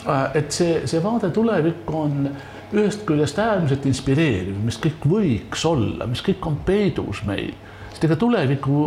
[0.10, 2.32] Äh, et see, see vaade tulevikku on
[2.74, 7.54] ühest küljest äärmiselt inspireeriv, mis kõik võiks olla, mis kõik on peidus meil.
[7.92, 8.78] sest ega tuleviku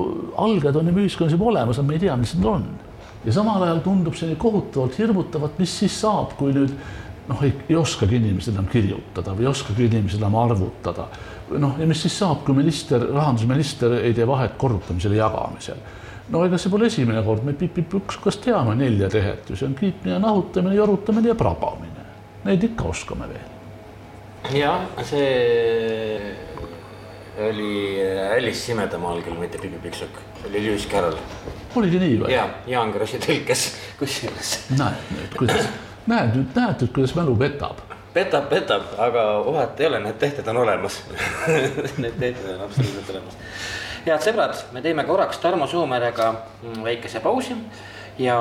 [0.42, 2.66] alged on ju ühiskonnas juba olemas, aga me ei tea, mis need on.
[3.24, 6.74] ja samal ajal tundub see kohutavalt hirmutav, et mis siis saab, kui nüüd
[7.28, 11.08] noh, ei, oskagi inimesed enam kirjutada või ei oskagi inimesed enam arvutada
[11.54, 15.80] noh, ja mis siis saab, kui minister, rahandusminister ei tee vahet korrutamisel ja jagamisel?
[16.32, 17.54] no ega see pole esimene kord, me
[18.22, 22.06] kas teame nelja tehet ju, see on kiitmine, nahutamine, jorutamine ja prabamine.
[22.46, 23.52] Neid ikka oskame veel.
[24.54, 26.34] jah, see
[27.46, 27.98] oli
[28.36, 31.18] Alice Simedamaal küll, mitte Pipi Pikksuk, oli Lewis Carroll.
[31.76, 32.30] oligi nii või?
[32.32, 33.66] ja, Jaan Krossi tõlkes
[34.00, 34.54] kusjuures.
[34.72, 35.68] näed nüüd, kuidas,
[36.06, 37.82] näed näed nüüd, kuidas mälu petab
[38.16, 41.02] petab, petab, aga vahet ei ole, need tehted on olemas
[42.02, 43.40] Need tehted on absoluutselt olemas.
[44.06, 46.30] head sõbrad, me teeme korraks Tarmo Soomerega
[46.84, 47.56] väikese pausi
[48.22, 48.38] ja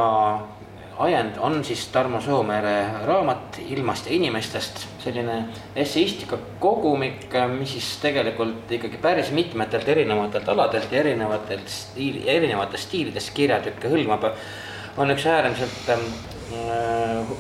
[0.97, 5.41] ajend on siis Tarmo Soomere raamat Ilmast ja inimestest, selline
[5.75, 13.33] esseistika kogumik, mis siis tegelikult ikkagi päris mitmetelt erinevatelt aladelt ja erinevatelt stiili, erinevatest stiilidest
[13.35, 14.31] kirjatükke hõlmab.
[14.97, 15.89] on üks äärmiselt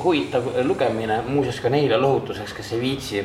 [0.03, 3.21] huvitav lugemine, muuseas ka neile lohutuseks, kes ei viitsi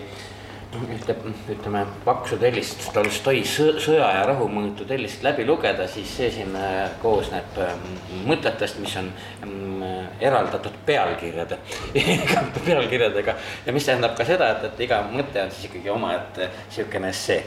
[0.78, 1.14] ühte,
[1.50, 6.92] ütleme, paksu tellist Tolstoi Sõja ja rahu mõõtu tellist läbi lugeda, siis see siin äh,
[7.02, 7.84] koosneb ähm,
[8.28, 9.10] mõtetest, mis on
[9.42, 9.84] ähm,
[10.20, 11.58] eraldatud pealkirjade
[12.66, 13.36] pealkirjadega.
[13.66, 17.42] ja mis tähendab ka seda, et, et iga mõte on siis ikkagi omaette sihukene essee.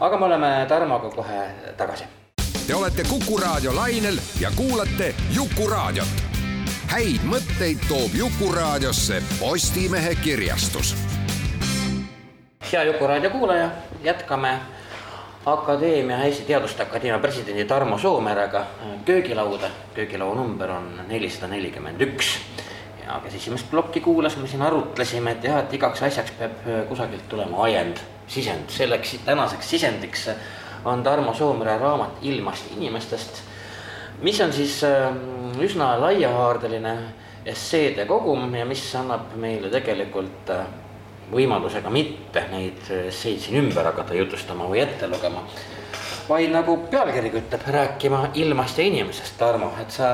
[0.00, 1.44] aga me oleme Tarmoga kohe
[1.76, 2.10] tagasi.
[2.66, 6.27] Te olete Kuku raadio lainel ja kuulate Jukuraadiot.
[6.92, 10.94] Häid mõtteid toob Jukuraadiosse Postimehe kirjastus
[12.72, 13.70] hea Jukuraadio kuulaja,
[14.04, 14.58] jätkame
[15.46, 18.66] Akadeemia, Eesti Teaduste Akadeemia presidendi Tarmo Soomerega
[19.04, 19.70] köögilauda.
[19.94, 22.38] köögilaua number on nelisada nelikümmend üks.
[23.06, 27.28] ja kes esimest plokki kuulas, me siin arutlesime, et jah, et igaks asjaks peab kusagilt
[27.28, 27.96] tulema ajend,
[28.26, 28.68] sisend.
[28.68, 30.30] selleks tänaseks sisendiks
[30.84, 33.42] on Tarmo Soomere raamat Ilmast inimestest,
[34.22, 36.94] mis on siis ähm, üsna laiahaardeline
[37.46, 40.66] esseede kogum ja mis annab meile tegelikult äh,
[41.32, 45.44] võimalusega mitte neid esseid siin ümber hakata jutustama või ette lugema.
[46.28, 50.10] vaid nagu pealkirigi ütleb, rääkima ilmast ja inimesest, Tarmo, et sa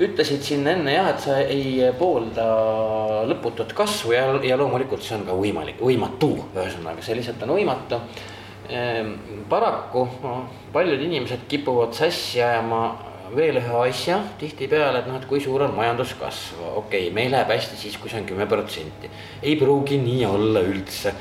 [0.00, 2.44] ütlesid siin enne jah, et sa ei poolda
[3.28, 7.98] lõputut kasvu ja, ja loomulikult see on ka võimalik, võimatu, ühesõnaga see lihtsalt on võimatu.
[8.70, 9.14] Ehm,
[9.48, 10.04] paraku
[10.72, 12.82] paljud inimesed kipuvad sassi ajama
[13.34, 17.50] veel ühe asja tihtipeale, et noh, et kui suur on majanduskasv, okei okay,, meil läheb
[17.50, 19.10] hästi siis, kui see on kümme protsenti.
[19.42, 21.14] ei pruugi nii olla üldse,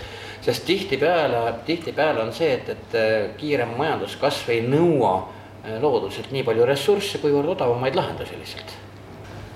[0.46, 6.46] sest tihtipeale, tihtipeale on see, et, et äh, kiirem majanduskasv ei nõua äh, looduselt nii
[6.46, 8.78] palju ressursse, kuivõrd odavamaid lahendusi lihtsalt.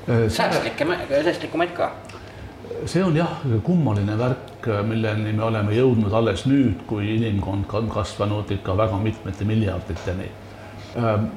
[0.09, 1.93] Äh, säästlikke, säästlikumaid ka
[2.85, 8.51] see on jah, kummaline värk, milleni me oleme jõudnud alles nüüd, kui inimkond on kasvanud
[8.51, 10.29] ikka väga mitmete miljarditeni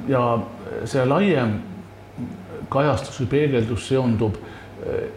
[0.09, 0.23] ja
[0.85, 1.57] see laiem
[2.73, 5.09] kajastus või peegeldus seondub äh,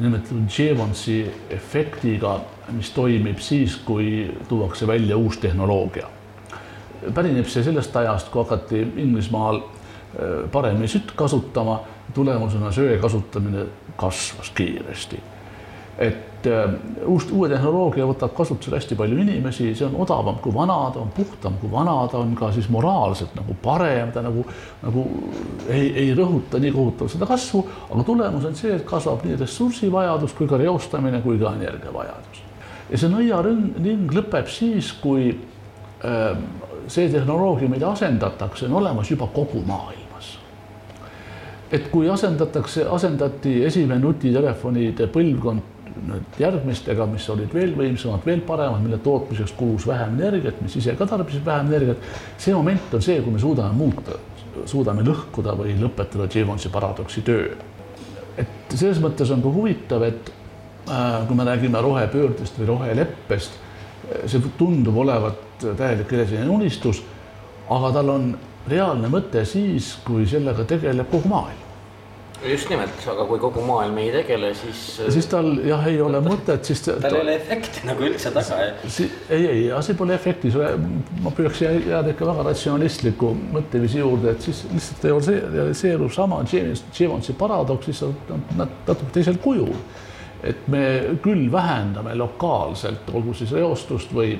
[0.00, 1.20] nimetatud Jevonsi
[1.50, 2.38] efektiga,
[2.72, 6.08] mis toimib siis, kui tuuakse välja uus tehnoloogia.
[7.14, 11.80] pärineb see sellest ajast, kui hakati Inglismaal äh, paremini sütt kasutama,
[12.14, 15.20] tulemusena söe kasutamine kasvas kiiresti.
[15.98, 16.72] Et äh,
[17.06, 21.10] uus, uue tehnoloogia võtab kasutusele hästi palju inimesi, see on odavam kui vana, ta on
[21.14, 24.44] puhtam kui vana, ta on ka siis moraalselt nagu parem, ta nagu,
[24.82, 25.04] nagu
[25.68, 30.36] ei, ei rõhuta nii kohutavalt seda kasvu, aga tulemus on see, et kasvab nii ressursivajadus
[30.38, 32.44] kui ka reostamine kui ka energiavajadus.
[32.90, 36.30] ja see nõiaring lõpeb siis, kui äh,
[36.88, 40.02] see tehnoloogia, mida asendatakse, on olemas juba kogu maailmas
[41.72, 45.71] et kui asendatakse, asendati esimene nutitelefonide põlvkond
[46.08, 50.94] nüüd järgmistega, mis olid veel võimsamad, veel paremad, mille tootmiseks kulus vähem energiat, mis ise
[50.98, 52.04] ka tarbis vähem energiat.
[52.38, 54.18] see moment on see, kui me suudame muuta,
[54.66, 57.56] suudame lõhkuda või lõpetada Givenchy paradoksi töö.
[58.36, 60.32] et selles mõttes on ka huvitav, et
[60.88, 63.58] äh, kui me räägime rohepöördest või roheleppest,
[64.26, 67.02] see tundub olevat täielik helesinine unistus,
[67.70, 68.32] aga tal on
[68.68, 71.71] reaalne mõte siis, kui sellega tegeleb kogu maailm
[72.50, 74.80] just nimelt, aga kui kogu maailm ei tegele, siis.
[75.14, 76.82] siis tal jah, ei ole mõtet, siis.
[76.86, 78.58] tal ei ole efekti nagu üldse taga.
[79.30, 80.56] ei, ei, asi pole efektis,
[81.22, 87.90] ma püüaks jääda ikka väga ratsionalistliku mõtteviisi juurde, et siis lihtsalt realiseerub sama Givenchy paradoks,
[87.90, 89.74] lihtsalt natuke teisel kujul.
[90.42, 90.86] et me
[91.22, 94.32] küll vähendame lokaalselt, olgu siis reostust või,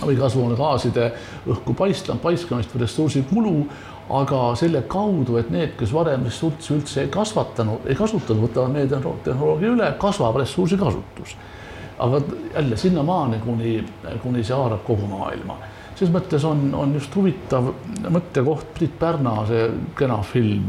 [0.00, 1.12] või kasvuhoonegaaside
[1.46, 3.52] õhku paista, paiskamist või ressursikulu
[4.10, 8.86] aga selle kaudu, et need, kes varem ressurssi üldse ei kasvatanud, ei kasutanud, võtavad meie
[8.90, 11.36] tehnoloogia üle, kasvab ressursi kasutus.
[11.98, 12.20] aga
[12.54, 13.84] jälle sinnamaani, kuni,
[14.22, 15.58] kuni see haarab kogu maailma.
[15.96, 17.72] selles mõttes on, on just huvitav
[18.08, 20.64] mõttekoht Priit Pärna, see kena film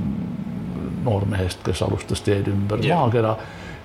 [1.03, 2.99] noormehest, kes alustas teed ümber yeah.
[2.99, 3.35] maakera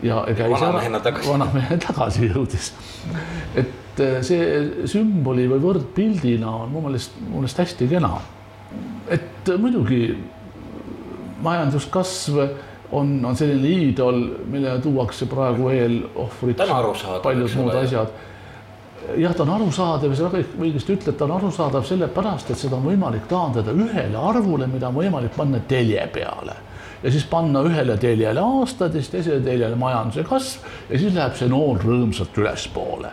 [0.03, 2.73] ja käis vanamehena tagasi, vanamehe tagasi jõudis.
[3.55, 8.17] et see sümboli või võrdpildina on mu meelest, mu meelest hästi kena
[9.13, 10.03] et muidugi
[11.43, 12.39] majanduskasv
[12.93, 14.21] on, on selline iidol,
[14.51, 18.13] millele tuuakse praegu eelohvriks paljud muud asjad.
[19.19, 22.79] jah, ta on arusaadav ja sa väga õigesti ütled, ta on arusaadav sellepärast, et seda
[22.79, 26.55] on võimalik taandada ühele arvule, mida on võimalik panna telje peale.
[27.03, 31.35] Ja siis panna ühele teljele aastad ja siis teisele teljele majanduse kasv ja siis läheb
[31.35, 33.11] see nool rõõmsalt ülespoole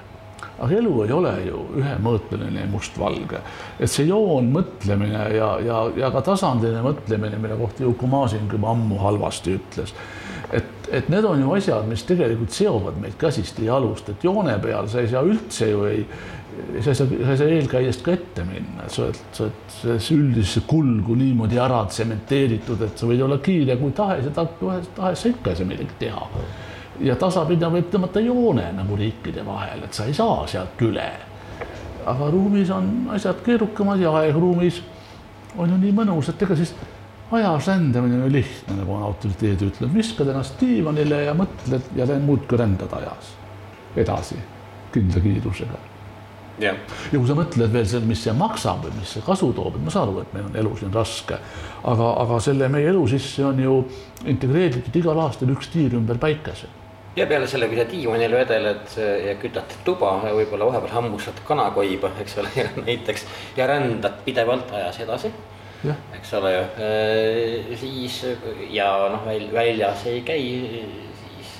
[0.59, 3.41] aga elu ei ole ju ühemõõtmeline mustvalge,
[3.79, 8.73] et see joon, mõtlemine ja, ja, ja ka tasandiline mõtlemine, mille kohta Juku Masing juba
[8.73, 9.93] ammu halvasti ütles,
[10.51, 14.57] et, et need on ju asjad, mis tegelikult seovad meid käsist ja jalust, et joone
[14.63, 16.03] peal sa ei saa üldse ju ei,
[16.81, 19.75] sa ei saa, sa ei saa eelkäijast ka ette minna, et sa oled, sa oled
[19.79, 24.91] sellesse üldisesse kulgu niimoodi ära tsementeeritud, et sa võid olla kiire kui tahes ja tahes,
[24.97, 26.25] tahes sa ikka ei saa midagi teha.
[27.03, 31.09] Ja tasapisi võib tõmmata joone nagu riikide vahel, et sa ei saa sealt üle.
[32.09, 34.81] aga ruumis on asjad keerukamad ja aegruumis
[35.57, 36.73] on ju nii mõnus, et ega siis
[37.31, 42.07] ajas rändamine on ju lihtne, nagu on autoriteed ütleb, viskad ennast diivanile ja mõtled ja
[42.23, 43.35] muudkui rändad ajas.
[43.99, 44.39] Edasi
[44.93, 45.85] kindla kiirusega
[46.59, 46.73] ja
[47.13, 49.93] kui sa mõtled veel seal, mis see maksab või mis see kasu toob, et ma
[49.93, 51.37] saan aru, et meil on elu siin raske,
[51.87, 53.77] aga, aga selle meie elu sisse on ju
[54.27, 56.67] integreeritud igal aastal üks tiir ümber päikese
[57.15, 58.95] ja peale selle, kui sa diivanil vedeled
[59.25, 63.25] ja kütad tuba, võib-olla vahepeal hammustad kanakoiba, eks ole, näiteks
[63.57, 65.33] ja rändad pidevalt ajas edasi.
[66.17, 66.63] eks ole ju,
[67.79, 68.23] siis
[68.75, 70.41] ja noh, väljas ei käi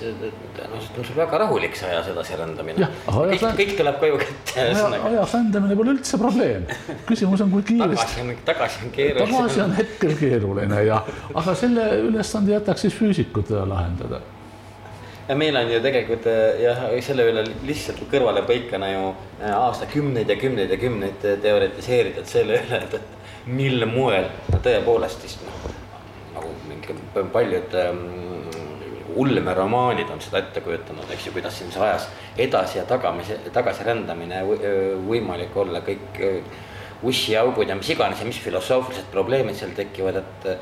[0.00, 2.88] noh, see on sul väga rahulik see ajas edasirändamine.
[3.06, 4.66] kõik, kõik tuleb koju kätte.
[5.10, 6.66] ajas rändamine pole üldse probleem.
[7.08, 7.96] küsimus on, kui kiiresti.
[7.96, 9.38] tagasi on, tagasi on keeruline.
[9.38, 11.00] tagasi on hetkel keeruline ja,
[11.34, 14.20] aga selle ülesande jätaks siis füüsikutele lahendada
[15.30, 16.26] ja meil on ju tegelikult
[16.58, 19.02] jah, selle üle lihtsalt kõrvalepõikena ju
[19.38, 24.26] äh, aastakümneid ja kümneid ja kümneid teoritiseeritud selle üle, et, et mil moel
[24.64, 25.68] tõepoolest siis noh,
[26.34, 26.98] nagu mingi
[27.32, 28.02] paljud ähm,
[29.20, 34.42] ulmeromaanid on seda ette kujutanud, eks ju, kuidas siin see ajas edasi ja tagamise, tagasirändamine
[35.06, 36.20] võimalik olla, kõik
[37.06, 40.54] ussiaugud ja mis iganes ja mis filosoofilised probleemid seal tekivad, et.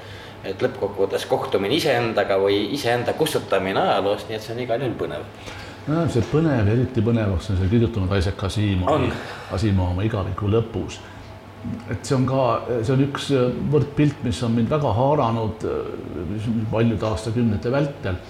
[0.44, 5.29] Et lõppkokkuvõttes kohtumine iseendaga või iseenda kustutamine ajaloost, nii et see on igal juhul põnev.
[5.88, 9.09] no see põnev, eriti põnevaks on see kirjutanud Isaac Asimov,
[9.53, 11.01] Asimov oma igaviku lõpus
[11.90, 12.42] et see on ka,
[12.87, 13.31] see on üks
[13.72, 15.64] võrdpilt, mis on mind väga haaranud
[16.70, 18.20] paljude aastakümnete vältel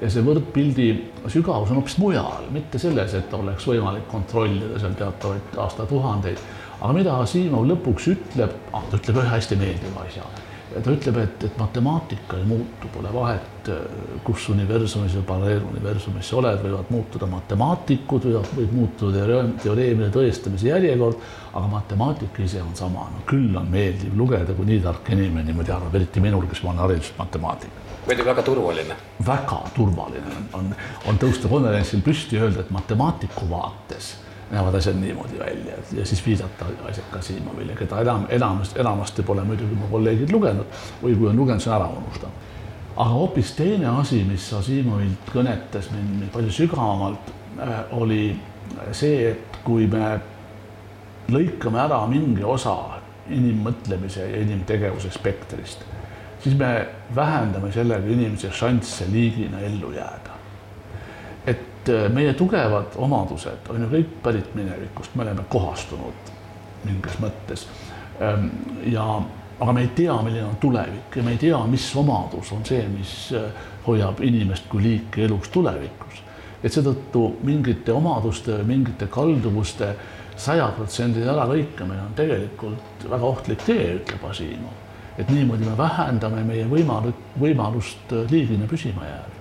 [0.00, 0.88] ja see võrdpildi
[1.32, 6.42] sügavus on hoopis mujal, mitte selles, et oleks võimalik kontrollida seal teatavaid aastatuhandeid.
[6.80, 10.26] aga mida Asimov lõpuks ütleb, ah, ta ütleb ühe hästi meeldiva asja.
[10.82, 13.70] Ta ütleb, et, et matemaatika ei muutu, pole vahet,
[14.26, 19.26] kus universumis või paralleeluniversumis sa oled, võivad muutuda matemaatikud, võivad, võib muutuda
[19.62, 24.82] teoreemide tõestamise järjekord, aga matemaatika ise on sama, no küll on meeldiv lugeda, kui nii
[24.84, 28.96] tark inimene niimoodi arvab, eriti minul, kes ma olen hariduselt matemaatik muidugi väga turvaline.
[29.26, 30.74] väga turvaline on, on,
[31.08, 34.10] on tõusta konverentsil püsti ja öelda, et matemaatiku vaates
[34.54, 39.78] näevad asjad niimoodi välja ja siis viidata asjad Kasimovile, keda enam, enamasti, enamasti pole muidugi
[39.78, 42.50] mu kolleegid lugenud või kui on lugenud, siis on ära unustanud.
[42.96, 48.36] aga hoopis teine asi, mis Asimovilt kõnetas mind palju sügavamalt, äh, oli
[48.92, 50.20] see, et kui me
[51.28, 52.76] lõikame ära mingi osa
[53.30, 55.84] inimmõtlemise ja inimtegevuse spektrist
[56.44, 60.33] siis me vähendame sellega inimese šansse liigina ellu jääda.
[61.84, 66.32] Et äh, meie tugevad omadused on ju kõik pärit minevikust, me oleme kohastunud
[66.84, 67.66] mingis mõttes.
[68.22, 68.48] Ähm,
[68.88, 69.04] ja,
[69.60, 72.82] aga me ei tea, milline on tulevik ja me ei tea, mis omadus on see,
[72.88, 76.22] mis äh, hoiab inimest kui liiki elus tulevikus.
[76.64, 79.90] et seetõttu mingite omaduste, mingite kalduvuste
[80.40, 84.84] sajaprotsendiline äralõikamine on tegelikult väga ohtlik tee, ütleb Asimov
[85.18, 89.33] et niimoodi me vähendame meie võimalu-, võimalust äh, liigina püsima jääda.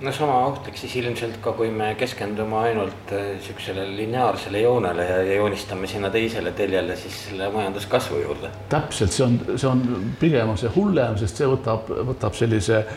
[0.00, 5.34] No sama ohtlik siis ilmselt ka, kui me keskendume ainult niisugusele lineaarsele joonele ja, ja
[5.40, 8.48] joonistame sinna teisele teljele siis selle majanduskasvu juurde.
[8.70, 9.78] täpselt, see on, see on
[10.20, 11.82] pigem on see hullem, sest see võtab,
[12.12, 12.88] võtab sellise äh,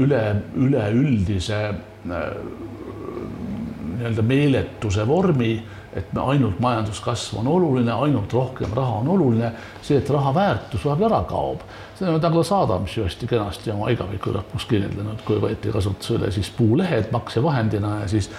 [0.00, 0.22] üle,
[0.56, 1.60] üleüldise
[2.08, 5.52] nii-öelda meeletuse vormi
[5.96, 10.84] et me ainult majanduskasv on oluline, ainult rohkem raha on oluline, see, et raha väärtus
[10.84, 11.64] vahepeal ära kaob.
[11.98, 16.50] Seda on Douglas Adams ju hästi kenasti oma igaviku lõpus kirjeldanud, kui võeti kasutusele siis
[16.54, 18.30] puulehed maksevahendina ja siis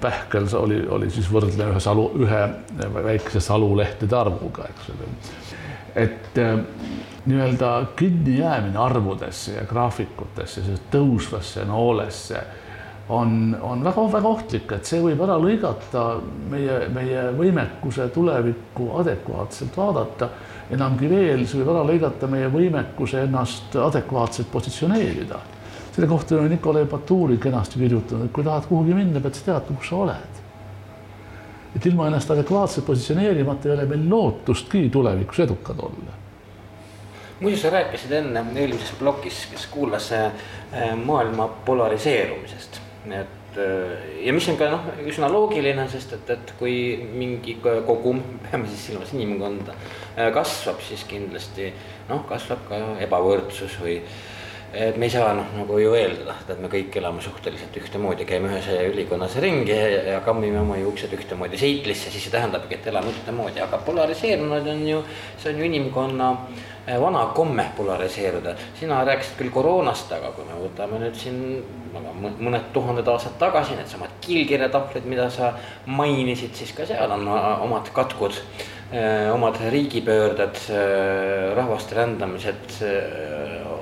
[0.00, 2.42] pähkel oli, oli siis võrdlev ühe salu, ühe
[3.04, 5.10] väikese salulehtede arvuga, eks ole.
[5.98, 6.40] et
[7.28, 12.40] nii-öelda kinnijäämine arvudesse ja graafikutesse, tõusvasse noolesse
[13.08, 16.04] on, on väga-väga ohtlik, et see võib ära lõigata
[16.52, 20.28] meie, meie võimekuse tulevikku adekvaatselt vaadata.
[20.74, 25.40] Enamgi veel, see võib ära lõigata meie võimekuse ennast adekvaatselt positsioneerida.
[25.94, 29.76] selle kohta on Nikolai Baturi kenasti kirjutanud, et kui tahad kuhugi minna, pead sa teadma,
[29.76, 30.42] kus sa oled.
[31.76, 36.16] et ilma ennast adekvaatselt positsioneerimata ei ole meil lootustki tulevikus edukad olla
[37.40, 40.32] muidu sa rääkisid enne eelmises plokis, kes kuulas äh,
[41.04, 42.80] maailma polariseerumisest
[43.12, 46.74] et äh, ja mis on ka noh, üsna loogiline, sest et, et kui
[47.14, 49.76] mingi kogum, peame siis silmas inimkonda,
[50.16, 51.70] äh, kasvab, siis kindlasti
[52.10, 54.00] noh, kasvab ka ebavõrdsus või
[54.72, 58.50] et me ei saa noh, nagu ju eeldada, et me kõik elame suhteliselt ühtemoodi, käime
[58.52, 63.62] ühes ülikonnas ringi ja kammime oma juuksed ühtemoodi seitlisse, siis see tähendabki, et elame ühtemoodi,
[63.64, 65.02] aga polariseerunud on ju,
[65.40, 66.30] see on ju inimkonna
[66.84, 68.54] eh, vana komme polariseeruda.
[68.78, 71.40] sina rääkisid küll koroonast, aga kui me võtame nüüd siin
[72.38, 75.54] mõned tuhanded aastad tagasi needsamad kiilkirjatahvlid, mida sa
[75.86, 77.24] mainisid, siis ka seal on
[77.64, 78.36] omad katkud
[78.92, 82.76] eh, omad riigipöörded, eh, rahvaste rändamised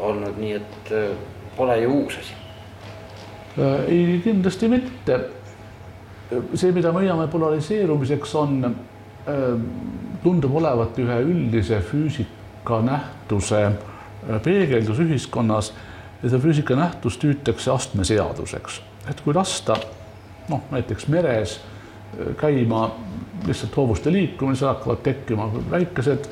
[0.07, 1.11] olnud, nii et äh,
[1.57, 2.37] pole ju uus asi.
[3.59, 5.21] Äh, ei, kindlasti mitte.
[6.55, 9.45] see, mida me hoiame polariseerumiseks, on, äh,
[10.23, 13.69] tundub olevat ühe üldise füüsika nähtuse
[14.43, 15.71] peegeldus ühiskonnas
[16.23, 18.81] ja seda füüsika nähtust hüütakse astmeseaduseks,
[19.11, 19.77] et kui lasta
[20.51, 21.61] noh, näiteks meres
[22.41, 22.89] käima
[23.47, 26.27] lihtsalt hoovuste liikumisel hakkavad tekkima väikesed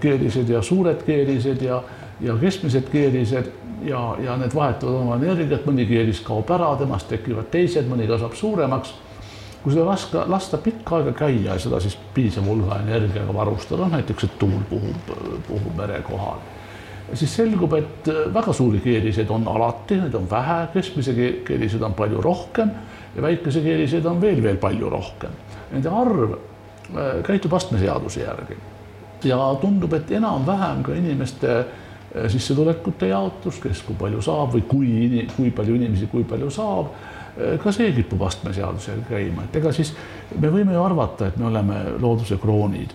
[0.00, 1.82] keerised ja suured keerised ja
[2.22, 3.50] ja keskmised keerised
[3.84, 8.36] ja, ja need vahetavad oma energiat, mõni keeris kaob ära, temast tekivad teised, mõni kasvab
[8.38, 8.94] suuremaks.
[9.62, 14.24] kui seda lasta, lasta pikka aega käia ja seda siis piisava hulga energiaga varustada, näiteks
[14.24, 15.12] et tuul puhub,
[15.46, 16.40] puhub mere kohal,
[17.14, 22.20] siis selgub, et väga suuri keeriseid on alati, neid on vähe, keskmise keeriseid on palju
[22.20, 22.74] rohkem
[23.14, 25.38] ja väikese keeriseid on veel, veel palju rohkem.
[25.72, 28.58] Nende arv äh, käitub astmeseaduse järgi
[29.24, 31.91] ja tundub, et enam-vähem ka inimeste Äh,
[32.32, 36.92] sissetulekute jaotus, kes kui palju saab või kui, kui palju inimesi, kui palju saab.
[37.36, 39.94] Äh, ka see kipub astmeseadusel käima, et ega siis
[40.36, 42.92] me võime ju arvata, et me oleme looduse kroonid.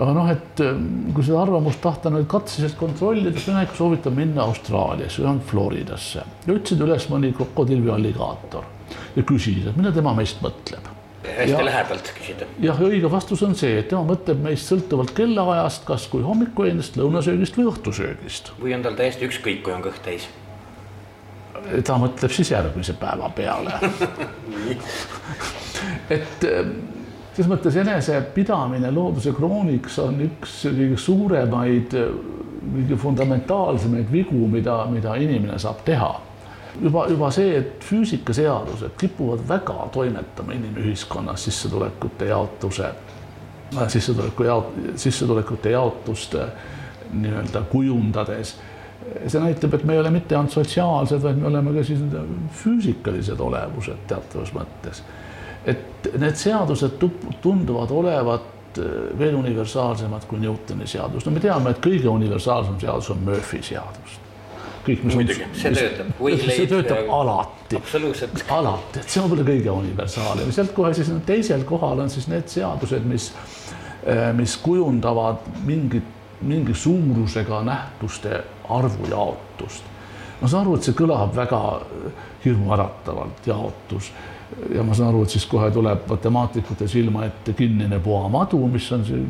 [0.00, 0.78] Aga noh, et äh,
[1.16, 6.24] kui seda arvamust tahta nüüd katseliselt kontrollida, siis mina ikka soovitan minna Austraaliasse või Floridasse.
[6.46, 8.70] Ja otsida üles mõni krokodill või alligaator
[9.16, 12.46] ja küsida, mida tema meist mõtleb hästi lähedalt küsida.
[12.60, 17.58] jah, õige vastus on see, et tema mõtleb meist sõltuvalt kellaajast, kas kui hommikuennast, lõunasöögist
[17.58, 18.52] või õhtusöögist.
[18.60, 20.28] või on tal täiesti ükskõik, kui on kõht täis?
[21.84, 23.74] ta mõtleb siis järgmise päeva peale
[26.16, 26.70] et eh,
[27.34, 31.98] selles mõttes enesepidamine looduse krooniks on üks kõige suuremaid,
[32.64, 36.14] kõige fundamentaalsemaid vigu, mida, mida inimene saab teha
[36.82, 42.90] juba, juba see, et füüsikaseadused kipuvad väga toimetama inimühiskonnas sissetulekute jaotuse,
[43.76, 46.36] äh, sissetuleku jaot-, sissetulekute jaotust
[47.12, 48.58] nii-öelda kujundades.
[49.26, 52.02] see näitab, et me ei ole mitte ainult sotsiaalsed, vaid me oleme ka siis
[52.62, 55.02] füüsikalised olevused teatavas mõttes.
[55.64, 56.96] et need seadused
[57.42, 61.26] tunduvad olevat äh, veel universaalsemad kui Newtoni seadus.
[61.26, 64.19] no me teame, et kõige universaalsem seadus on Murphy seadus
[64.86, 66.22] kõik, mis muidugi, see töötab.
[66.46, 67.80] see töötab alati.
[67.80, 68.44] absoluutselt.
[68.48, 72.48] alati, et see on võib-olla kõige universaalsem, sealt kohe siis teisel kohal on siis need
[72.52, 73.30] seadused, mis,
[74.04, 79.88] eh, mis kujundavad mingit, mingi suurusega nähtuste arvu jaotust.
[80.40, 81.62] ma saan aru, et see kõlab väga
[82.44, 84.12] hirmuäratavalt, jaotus
[84.74, 89.04] ja ma saan aru, et siis kohe tuleb matemaatikute silma ette kinnine puamadu, mis on
[89.06, 89.22] see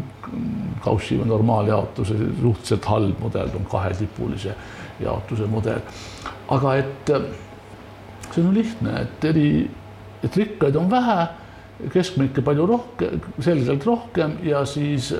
[0.80, 4.54] Gaussi normaaljaotuse suhteliselt halb mudel, on kahetipulise
[5.00, 5.80] jaotuse mudel.
[6.48, 7.12] aga et
[8.30, 9.50] see on lihtne, et eri,
[10.24, 11.18] et rikkaid on vähe,
[11.92, 15.14] keskmikke palju rohkem, selgelt rohkem ja siis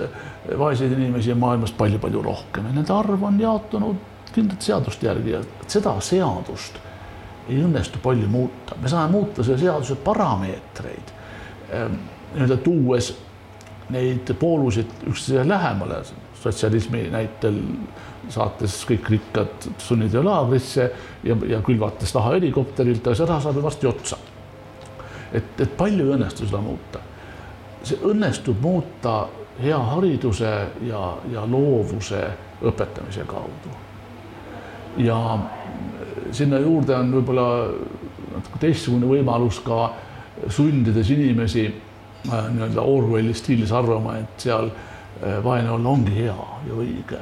[0.59, 5.41] vaeseid inimesi on maailmas palju-palju rohkem ja nende arv on jaotunud kindlate seaduste järgi ja
[5.67, 6.77] seda seadust
[7.49, 11.13] ei õnnestu palju muuta, me saame muuta selle seaduse parameetreid
[11.73, 11.99] ehm,
[12.35, 13.13] nii-öelda tuues
[13.91, 16.03] neid poolusid üksteisele lähemale,
[16.41, 17.59] sotsialismi näitel
[18.31, 20.87] saates kõik rikkad sunnitöölaagrisse
[21.25, 24.19] ja, ja külvates raha helikopterilt, aga see raha saab ju varsti otsa.
[25.33, 27.03] et, et palju ei õnnestu seda muuta.
[27.83, 29.15] see õnnestub muuta
[29.63, 30.53] hea hariduse
[30.87, 32.23] ja, ja loovuse
[32.63, 33.75] õpetamise kaudu.
[34.97, 35.19] ja
[36.33, 37.49] sinna juurde on võib-olla
[38.35, 39.91] natuke teistsugune võimalus ka
[40.49, 46.79] sundides inimesi äh, nii-öelda Orwelli stiilis arvama, et seal äh, vaene olla ongi hea ja
[46.79, 47.21] õige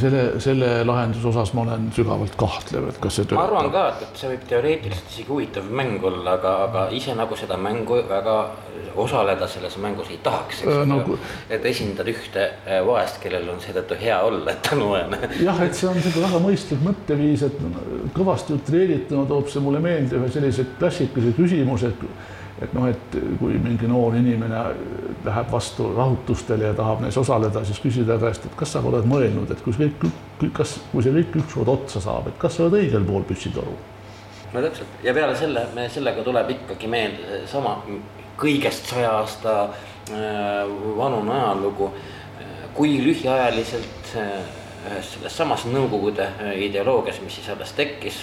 [0.00, 3.38] selle, selle lahenduse osas ma olen sügavalt kahtlev, et kas see töötab.
[3.40, 7.14] ma arvan ka, et, et see võib teoreetiliselt isegi huvitav mäng olla, aga, aga ise
[7.18, 8.36] nagu seda mängu väga
[9.00, 11.18] osaleda selles mängus ei tahaks, eks no, ole.
[11.52, 15.20] et esindad ühte äh, vaest, kellel on seetõttu hea olla, et vaene.
[15.40, 17.62] jah, et see on niisugune väga mõistlik mõtteviis, et
[18.16, 23.56] kõvasti utreerituna toob see mulle meelde ühe sellise klassikalise küsimuse, et et noh, et kui
[23.62, 24.64] mingi noor inimene
[25.24, 29.50] läheb vastu rahutustele ja tahab neis osaleda, siis küsida käest, et kas sa oled mõelnud,
[29.52, 32.80] et kui see kõik, kas, kui see kõik ükskord otsa saab, et kas sa oled
[32.82, 33.76] õigel pool püssitoru?
[34.50, 37.76] no täpselt ja peale selle me sellega tuleb ikkagi meelde sama
[38.40, 40.64] kõigest saja aasta äh,
[40.96, 41.92] vanune ajalugu,
[42.74, 44.40] kui lühiajaliselt äh,
[44.88, 48.22] ühes selles samas Nõukogude ideoloogias, mis siis alles tekkis,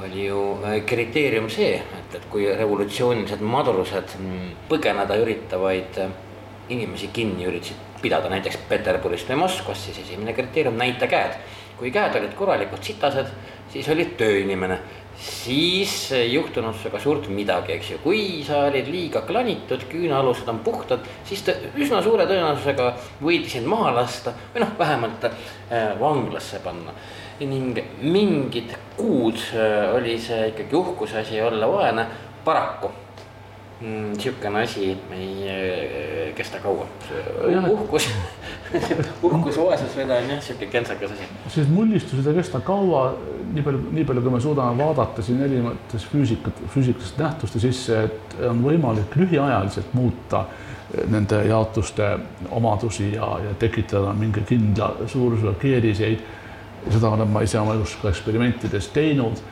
[0.00, 0.42] oli ju
[0.88, 6.00] kriteerium see, et, et kui revolutsioonilised madrused mm, põgeneda üritavaid
[6.72, 11.36] inimesi kinni üritasid pidada näiteks Peterburist või Moskvast, siis esimene kriteerium, näita käed.
[11.78, 13.30] kui käed olid korralikult sitased,
[13.72, 14.76] siis olid tööinimene
[15.22, 20.60] siis ei juhtunud sinuga suurt midagi, eks ju, kui sa olid liiga klanitud, küünealused on
[20.64, 22.88] puhtad, siis ta üsna suure tõenäosusega
[23.22, 26.94] võidi sind maha lasta või noh, vähemalt äh, vanglasse panna.
[27.46, 32.06] Ning mingid kuud äh, oli see ikkagi uhkuse asi olla vaene,
[32.44, 32.90] paraku
[33.80, 36.86] mm, sihukene asi ei äh, kesta kaua,
[37.68, 38.08] uhkus
[39.28, 41.28] uhkus vaesusveda on jah sihuke kentsakas asi.
[41.48, 43.04] sellised mullistused ei kesta kaua,
[43.52, 48.36] nii palju, nii palju, kui me suudame vaadata siin erinevates füüsikat, füüsikalisest nähtuste sisse, et
[48.48, 50.46] on võimalik lühiajaliselt muuta
[51.08, 52.18] nende jaotuste
[52.50, 56.24] omadusi ja, ja tekitada mingi kindla suurusega keeriseid.
[56.90, 59.42] Seda olen ma ise oma elus ka eksperimentides teinud.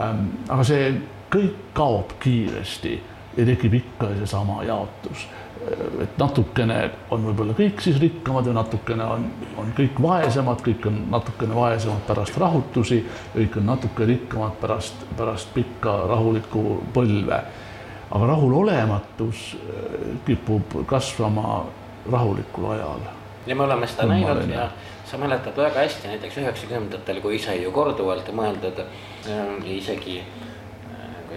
[0.00, 0.88] Ähm, aga see
[1.32, 2.94] kõik kaob kiiresti
[3.36, 5.28] ja tekib ikka seesama jaotus.
[6.02, 6.76] et natukene
[7.10, 9.24] on võib-olla kõik siis rikkamad ja natukene on,
[9.58, 13.00] on kõik vaesemad, kõik on natukene vaesemad pärast rahutusi,
[13.34, 17.40] kõik on natuke rikkamad pärast, pärast pikka rahulikku põlve.
[18.10, 19.96] aga rahulolematus äh,
[20.26, 21.64] kipub kasvama
[22.12, 23.00] rahulikul ajal.
[23.46, 24.70] ja me oleme seda näinud ja
[25.06, 30.20] sa mäletad väga hästi näiteks üheksakümnendatel, kui sai ju korduvalt mõeldud äh, isegi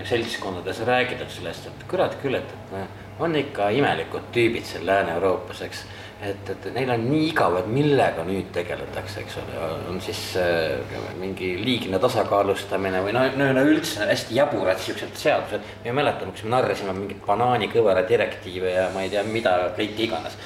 [0.05, 5.81] seltskondades räägitud sellest, et kurat küll, et, et on ikka imelikud tüübid seal Lääne-Euroopas, eks.
[6.23, 10.95] et, et neil on nii igav, et millega nüüd tegeletakse, eks ole, on siis äh,
[11.19, 15.69] mingi liigne tasakaalustamine või no, no üleüldse hästi jaburad siuksed seadused.
[15.85, 20.39] me mäletame, kus me narrisime mingit banaanikõvera direktiive ja ma ei tea, mida kõike iganes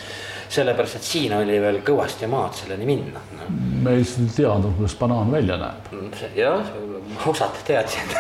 [0.54, 3.50] sellepärast, et siin oli veel kõvasti maad selleni minna no..
[3.84, 5.90] me ei teadnud, kuidas banaan välja näeb.
[6.38, 6.70] jah,
[7.30, 8.16] osad teadsid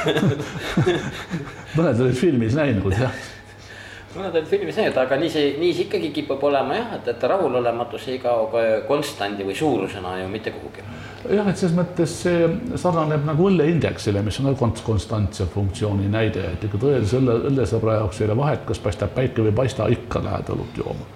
[1.78, 3.14] mõned olid filmis näinud jah
[4.18, 7.26] mõned olid filmis näinud, aga nii see, nii see ikkagi kipub olema jah, et, et
[7.30, 10.86] rahulolematus ei kao ka konstandi või suurusena ju mitte kuhugi.
[11.34, 16.70] jah, et selles mõttes see sarnaneb nagu õlleindeksile, mis on ka konstantse funktsiooni näide, et
[16.70, 20.24] ikka tõelise õlle, õllesõbra jaoks ei ole vahet, kas paistab päike või ei paista, ikka
[20.26, 21.12] lähed õlut jooma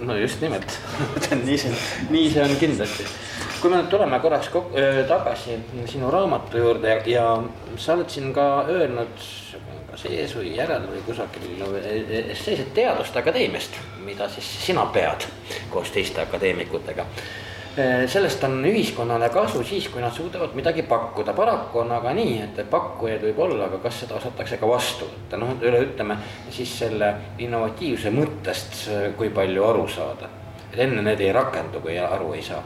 [0.00, 0.78] no just nimelt
[1.44, 1.74] nii see,
[2.10, 3.06] nii see on kindlasti.
[3.60, 4.48] kui me nüüd tuleme korraks
[5.08, 5.58] tagasi
[5.90, 7.26] sinu raamatu juurde ja, ja
[7.76, 9.26] sa oled siin ka öelnud
[9.90, 13.76] kas ees või järel või kusagil no, essees, et Teaduste Akadeemiast,
[14.06, 15.26] mida siis sina pead
[15.70, 17.06] koos teiste akadeemikutega
[18.06, 22.58] sellest on ühiskonnale kasu siis, kui nad suudavad midagi pakkuda, paraku on aga nii, et
[22.70, 26.18] pakkujaid võib olla, aga kas seda osatakse ka vastu võtta, noh, üle ütleme
[26.50, 28.82] siis selle innovatiivse mõttest,
[29.16, 30.28] kui palju aru saada.
[30.72, 32.62] et enne need ei rakendu, kui aru ei saa.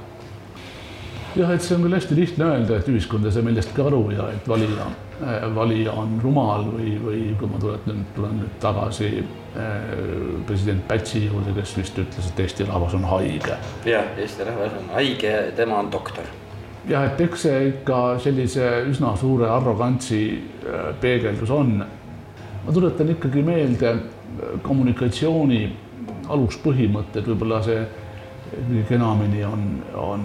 [1.36, 4.28] jah, et see on küll hästi lihtne öelda, et ühiskond ei saa millestki aru ja
[4.32, 4.88] et valija,
[5.54, 9.24] valija on rumal või, või kui ma tulen, tulen nüüd tagasi
[10.46, 13.56] president Pätsi juurde, kes vist ütles, et Eesti rahvas on haige.
[13.86, 16.24] jah, Eesti rahvas on haige, tema on doktor.
[16.88, 21.84] jah, et eks see ikka sellise üsna suure arrogantsi äh, peegeldus on.
[22.64, 24.00] ma tuletan ikkagi meelde äh,
[24.62, 25.60] kommunikatsiooni
[26.34, 27.84] aluspõhimõtted, võib-olla see
[28.54, 29.62] kõige enamini on,
[29.98, 30.24] on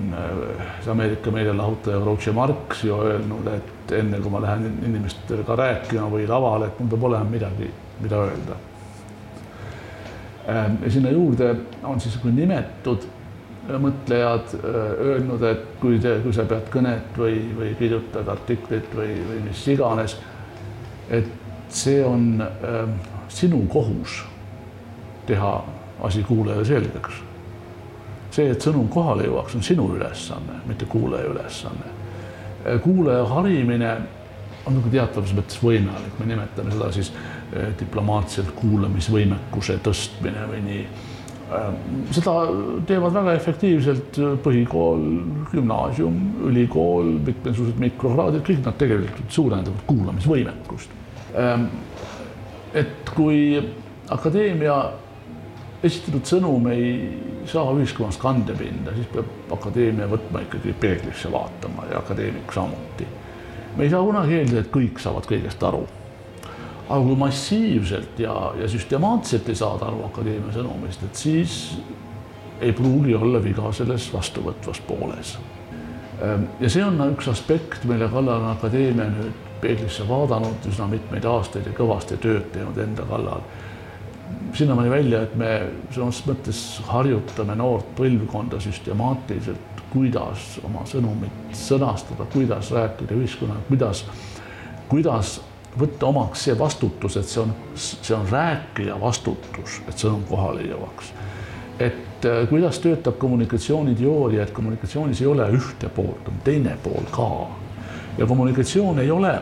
[0.84, 6.28] see Ameerika meedialahutaja Groucho Marx ju öelnud, et enne kui ma lähen inimestega rääkima või
[6.30, 7.72] lavale, et mul peab olema midagi,
[8.04, 8.60] mida öelda
[10.50, 13.06] ja sinna juurde on siis nimetud
[13.70, 14.80] äh, mõtlejad äh,
[15.10, 19.68] öelnud, et kui te, kui sa pead kõnet või, või kirjutad artiklit või, või mis
[19.68, 20.18] iganes,
[21.10, 21.30] et
[21.70, 22.84] see on äh,
[23.30, 24.24] sinu kohus
[25.30, 25.54] teha
[26.02, 27.26] asi kuulajale selgeks.
[28.32, 31.92] see, et sõnum kohale jõuaks, on sinu ülesanne, mitte kuulaja ülesanne.
[32.66, 33.98] Äh, kuulaja harimine
[34.66, 37.39] on nagu teatavas mõttes võimalik, me nimetame seda siis eh,
[37.80, 40.84] diplomaatiliselt kuulamisvõimekuse tõstmine või nii.
[41.50, 41.70] Eh,
[42.14, 42.36] seda
[42.86, 45.06] teevad väga efektiivselt põhikool,
[45.50, 46.20] gümnaasium,
[46.52, 50.98] ülikool, mitmesugused mikrokraadid, kõik nad tegelikult suurendavad kuulamisvõimekust.
[51.34, 51.68] Eh,
[52.84, 53.42] et kui
[54.14, 54.78] akadeemia
[55.84, 56.92] esitatud sõnum ei
[57.50, 63.08] saa ühiskonnas kandepinda, siis peab akadeemia võtma ikkagi peeglisse vaatama ja akadeemik samuti
[63.76, 65.86] me ei saa kunagi eeldada, et kõik saavad kõigest aru.
[66.90, 71.54] Aga kui massiivselt ja, ja süstemaatiliselt ei saada aru akadeemia sõnumist, et siis
[72.62, 75.36] ei pruugi olla viga selles vastuvõtvas pooles.
[76.20, 81.26] Ehm, ja see on üks aspekt, mille kallal on akadeemia nüüd peeglisse vaadanud üsna mitmeid
[81.28, 83.44] aastaid ja kõvasti tööd teinud enda kallal.
[84.54, 85.50] sinnamaani välja, et me
[85.92, 94.06] selles mõttes harjutame noort põlvkonda süstemaatiliselt, kuidas oma sõnumit sõnastada, kuidas rääkida ühiskonnaga, kuidas,
[94.90, 95.40] kuidas
[95.80, 101.14] võtta omaks see vastutus, et see on, see on rääkija vastutus, et sõnum kohale jõuaks.
[101.80, 107.48] et äh, kuidas töötab kommunikatsiooniteooria, et kommunikatsioonis ei ole ühte poolt, on teine pool ka.
[108.18, 109.40] ja kommunikatsioon ei ole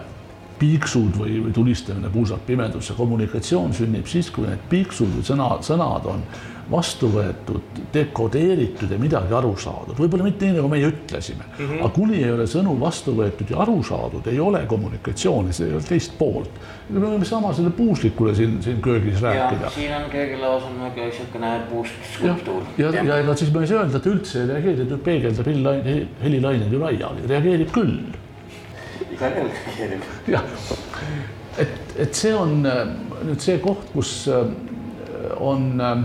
[0.60, 6.06] piiksud või, või tulistamine puusalt pimedusse, kommunikatsioon sünnib siis, kui need piiksud või sõna, sõnad
[6.10, 6.24] on
[6.72, 11.80] vastu võetud, dekodeeritud ja midagi aru saadud, võib-olla mitte nii, nagu meie ütlesime mm, -hmm.
[11.80, 15.78] aga kuni ei ole sõnu vastu võetud ja aru saadud, ei ole kommunikatsiooni, see ei
[15.78, 16.60] ole teist poolt.
[16.90, 19.72] me võime sama selle puuslikule siin, siin köögis rääkida.
[19.76, 22.64] siin on köögilauas on nagu niisugune puustskulptuur.
[22.78, 25.52] ja, ja, ja ega siis me ei saa öelda, et üldse ei reageeri, ta peegeldab
[25.52, 28.00] helilaine, helilained ju laiali, reageerib küll
[29.18, 30.08] igal juhul reageerib.
[30.28, 30.44] jah,
[31.58, 34.50] et, et see on nüüd see koht, kus äh,
[35.40, 36.04] on äh,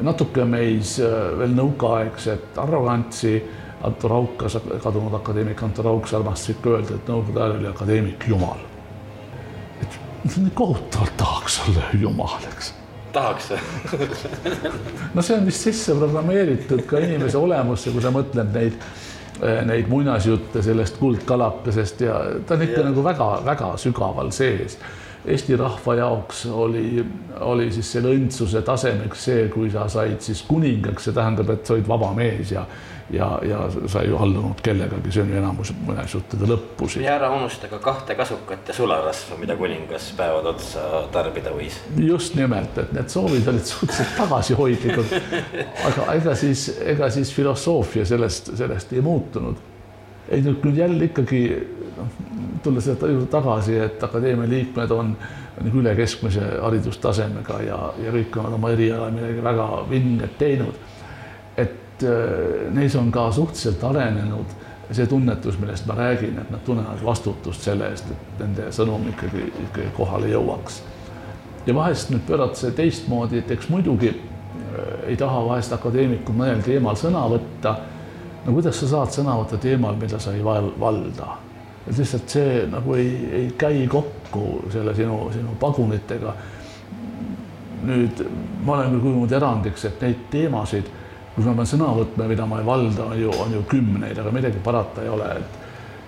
[0.00, 0.96] natuke meis
[1.38, 3.36] veel nõukaaegset arrogantsi.
[3.82, 8.60] Anto Raukas, kadunud akadeemik Anto Raukas armastas ikka öelda, et nõukogude ajal oli akadeemik jumal.
[9.82, 9.98] et
[10.54, 12.74] kohutavalt tahaks olla jumal, eks
[13.12, 13.50] tahaks
[15.14, 18.78] no see on vist sisse programmeeritud ka inimese olemusse, kui sa mõtled neid
[19.42, 22.14] Eh, neid muinasjutte sellest kuldkalakesest ja
[22.46, 22.84] ta on ikka ja.
[22.90, 24.76] nagu väga-väga sügaval sees.
[25.22, 27.04] Eesti rahva jaoks oli,
[27.46, 31.76] oli siis selle õndsuse tasemeks see, kui sa said siis kuningaks, see tähendab, et sa
[31.76, 32.66] olid vaba mees ja
[33.12, 37.04] ja, ja sa ei allunud kellegagi, see on ju enamus muinasjuttude lõppusid.
[37.04, 41.76] ja ära unusta ka kahte kasukat ja sularasva, mida kuningas päevad otsa tarbida võis.
[41.98, 45.14] just nimelt, et need soovid olid suhteliselt tagasihoidlikud.
[45.90, 49.60] aga ega siis, ega siis filosoofia sellest, sellest ei muutunud.
[50.32, 51.44] ei nüüd jälle ikkagi
[51.96, 52.16] noh,
[52.62, 55.14] tulla selle juurde tagasi, et akadeemia liikmed on
[55.62, 60.80] nagu üle keskmise haridustasemega ja, ja kõik on oma eriala midagi väga vinget teinud.
[61.56, 64.54] et Äh, neis on ka suhteliselt arenenud
[64.92, 69.44] see tunnetus, millest ma räägin, et nad tunnevad vastutust selle eest, et nende sõnum ikkagi,
[69.66, 70.82] ikkagi kohale jõuaks.
[71.66, 76.64] ja vahest nüüd pöörata see teistmoodi, et eks muidugi äh, ei taha vahest akadeemikud mõnel
[76.64, 77.76] teemal sõna võtta.
[78.46, 81.36] no kuidas sa saad sõna võtta teemal, mida sa ei val valda?
[81.86, 86.34] Et lihtsalt see nagu ei, ei käi kokku selle sinu, sinu pagunitega.
[87.82, 88.20] nüüd
[88.62, 90.90] ma olen küll kujunenud erandiks, et neid teemasid
[91.34, 94.32] kus ma pean sõna võtma, mida ma ei valda, on ju, on ju kümneid, aga
[94.34, 95.60] midagi parata ei ole, et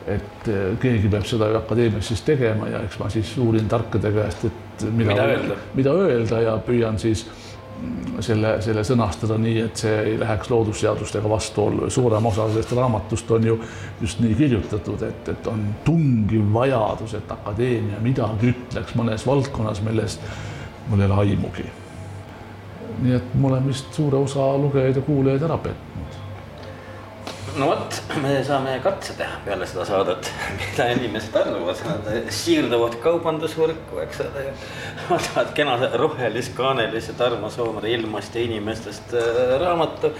[0.04, 4.10] et eh, keegi peab seda ju akadeemias siis tegema ja eks ma siis uurin tarkade
[4.12, 7.22] käest, et mida, mida öelda, mida öelda ja püüan siis
[8.20, 11.90] selle, selle sõnastada nii, et see ei läheks loodusseadustega vastuollu.
[11.90, 13.60] suurem osa sellest raamatust on ju
[14.00, 20.22] just nii kirjutatud, et, et on tungiv vajadus, et akadeemia midagi ütleks mõnes valdkonnas, millest
[20.88, 21.70] mul ei ole aimugi
[23.02, 25.83] nii et ma olen vist suure osa lugejaid ja kuulajaid ära petnud.
[27.58, 34.00] No vot, me saame katse teha peale seda saadet, mida inimesed arvavad, nad siirduvad kaubandusvõrku,
[34.04, 34.44] eks ole.
[35.08, 40.12] võtavad kena rohelis-kaanelise Tarmo Soomere ilmast ja inimestest äh, raamatu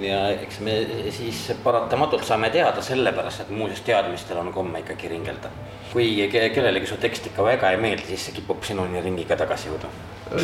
[0.00, 0.74] ja eks me
[1.12, 5.50] siis paratamatult saame teada sellepärast, et muuseas teadmistel on komme ikkagi ringelda.
[5.92, 9.90] kui kellelegi su tekst ikka väga ei meeldi, siis see kipub sinuni ringiga tagasi jõuda.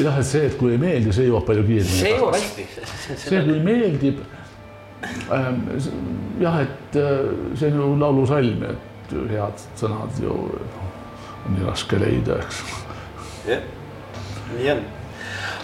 [0.02, 2.00] jah, et see, et kui ei meeldi, see jõuab palju kiiremini.
[2.00, 2.66] see jõuab hästi.
[3.14, 4.24] see, kui meeldib.
[6.40, 12.40] Jah, et äh, see on ju laulusalm, et head sõnad ju on nii raske leida,
[12.42, 12.62] eks.
[13.46, 13.66] jah,
[14.56, 14.86] nii on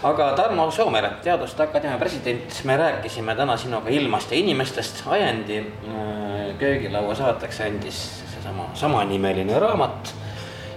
[0.03, 6.57] aga Tarmo Soomere, Teaduste Akadeemia president, me rääkisime täna sinuga ilmast ja inimestest, ajendi äh,
[6.59, 8.03] köögilaua saateks andis
[8.35, 10.14] seesama samanimeline raamat.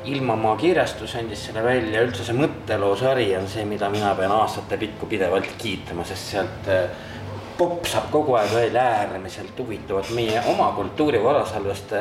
[0.06, 5.10] ilmamaa kirjastus andis selle välja, üldse see mõtteloosari on see, mida mina pean aastate pikku
[5.10, 6.84] pidevalt kiitma, sest sealt äh,
[7.58, 11.94] popsab kogu aeg veel äärmiselt huvitavat meie oma kultuuri varasalvest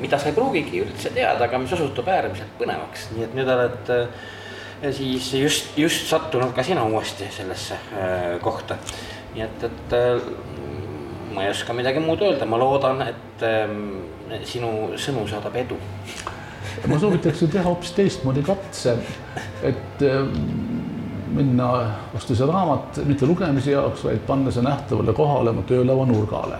[0.00, 3.92] mida sa ei pruugigi üldse teada, aga mis osutub äärmiselt põnevaks, nii et nüüd oled
[3.94, 8.78] äh, siis just, just sattunud ka sina uuesti sellesse äh, kohta.
[9.34, 10.28] nii et, et äh,
[11.32, 13.44] ma ei oska midagi muud öelda, ma loodan, et
[14.48, 15.78] sinu sõnu saadab edu.
[16.88, 18.98] ma soovitaksin teha hoopis teistmoodi katse,
[19.64, 20.04] et
[21.32, 21.68] minna,
[22.16, 26.58] osta see raamat mitte lugemise jaoks, vaid panna see nähtavale kohale oma töölaua nurgale.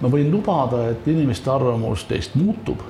[0.00, 2.80] ma võin lubada, et inimeste arvamus teist muutub,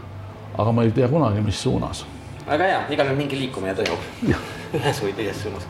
[0.58, 2.04] aga ma ei tea kunagi, mis suunas
[2.48, 4.32] väga hea, igal juhul mingi liikumine toimub
[4.78, 5.66] ühes või teises suunas.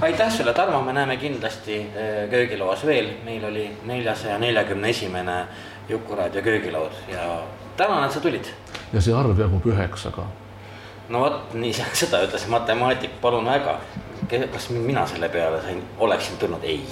[0.00, 5.38] aitäh sulle, Tarmo, me näeme kindlasti äh, köögilauas veel, meil oli neljasaja neljakümne esimene
[5.88, 7.40] Jukuraadio köögilaud ja
[7.76, 8.52] tänan, et sa tulid.
[8.92, 10.26] ja see arv jagub üheksaga.
[11.08, 11.72] no vot, nii
[12.02, 13.78] seda ütles matemaatik, palun väga
[14.52, 16.82] kas mina selle peale sain, oleksin tulnud ei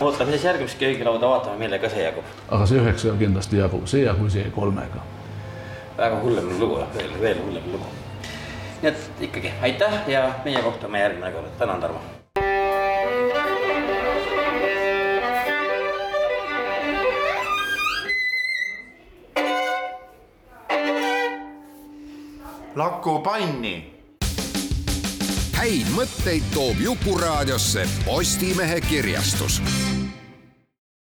[0.00, 2.24] ootame siis järgmist köögilauda, vaatame, millega see jagub.
[2.48, 5.02] aga see üheksaga kindlasti jagub, see ja kui see kolmega.
[5.98, 7.90] väga hullem lugu, veel, veel hullem lugu.
[8.82, 12.00] nii et ikkagi aitäh ja meie kohtume järgmine kord, tänan, Tarmo.
[22.76, 23.97] Laku panni.
[25.58, 29.58] Häid mõtteid toob Jukuraadiosse Postimehe kirjastus